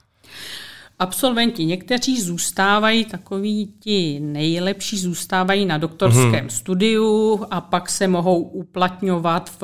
Absolventi 0.99 1.65
někteří 1.65 2.21
zůstávají, 2.21 3.05
takový 3.05 3.73
ti 3.81 4.21
nejlepší 4.21 4.99
zůstávají 4.99 5.67
na 5.67 5.79
doktorském 5.79 6.41
hmm. 6.41 6.51
studiu 6.51 7.41
a 7.51 7.61
pak 7.61 7.91
se 7.91 8.09
mohou 8.09 8.43
uplatňovat 8.43 9.51
v, 9.51 9.63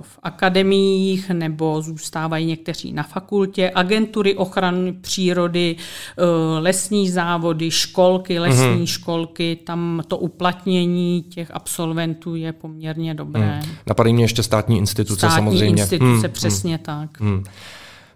v 0.00 0.18
akademiích 0.22 1.30
nebo 1.30 1.82
zůstávají 1.82 2.46
někteří 2.46 2.92
na 2.92 3.02
fakultě, 3.02 3.72
agentury 3.74 4.34
ochrany 4.34 4.92
přírody, 4.92 5.76
eh, 5.78 6.22
lesní 6.60 7.10
závody, 7.10 7.70
školky, 7.70 8.38
lesní 8.38 8.76
hmm. 8.76 8.86
školky, 8.86 9.58
tam 9.64 10.02
to 10.08 10.18
uplatnění 10.18 11.22
těch 11.22 11.50
absolventů 11.54 12.34
je 12.34 12.52
poměrně 12.52 13.14
dobré. 13.14 13.60
Hmm. 13.64 13.74
Napadají 13.86 14.14
mě 14.14 14.24
ještě 14.24 14.42
státní 14.42 14.78
instituce 14.78 15.26
státní 15.26 15.36
samozřejmě. 15.36 15.82
instituce, 15.82 16.26
hmm. 16.26 16.32
přesně 16.32 16.74
hmm. 16.74 16.84
tak. 16.84 17.20
Hmm. 17.20 17.44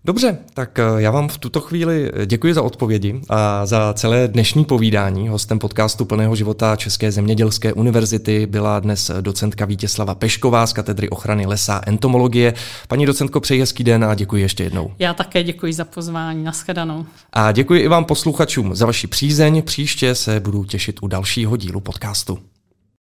Dobře, 0.04 0.38
tak 0.54 0.78
eh, 0.78 0.82
já 0.96 1.10
vám 1.10 1.28
v 1.28 1.38
tuto 1.38 1.60
chvíli 1.60 2.12
děkuji 2.26 2.54
za 2.54 2.62
odpovědi 2.62 3.20
a 3.28 3.66
za 3.66 3.92
celé 3.92 4.28
dnešní 4.28 4.64
povídání. 4.64 5.28
Hostem 5.28 5.58
podcastu 5.58 6.04
Plného 6.04 6.36
života 6.36 6.76
České 6.76 7.12
zemědělské 7.12 7.72
univerzity 7.72 8.46
byla 8.46 8.80
dnes 8.80 9.10
docentka 9.20 9.64
Vítěslava 9.64 10.14
Pešková 10.14 10.66
z 10.66 10.72
katedry 10.72 11.08
ochrany 11.08 11.46
lesa 11.46 11.76
a 11.76 11.88
entomologie. 11.88 12.54
Paní 12.88 13.06
docentko, 13.06 13.40
přeji 13.40 13.60
hezký 13.60 13.84
den 13.84 14.04
a 14.04 14.14
děkuji 14.14 14.42
ještě 14.42 14.64
jednou. 14.64 14.92
Já 14.98 15.14
také 15.14 15.42
děkuji 15.42 15.72
za 15.72 15.84
pozvání. 15.84 16.44
Naschledanou. 16.44 17.06
A 17.32 17.52
děkuji 17.52 17.80
i 17.80 17.88
vám 17.88 18.04
posluchačům 18.04 18.74
za 18.74 18.86
vaši 18.86 19.06
přízeň. 19.06 19.62
Příště 19.62 20.14
se 20.14 20.40
budu 20.40 20.64
těšit 20.64 21.02
u 21.02 21.08
dalšího 21.08 21.56
dílu 21.56 21.80
podcastu. 21.80 22.38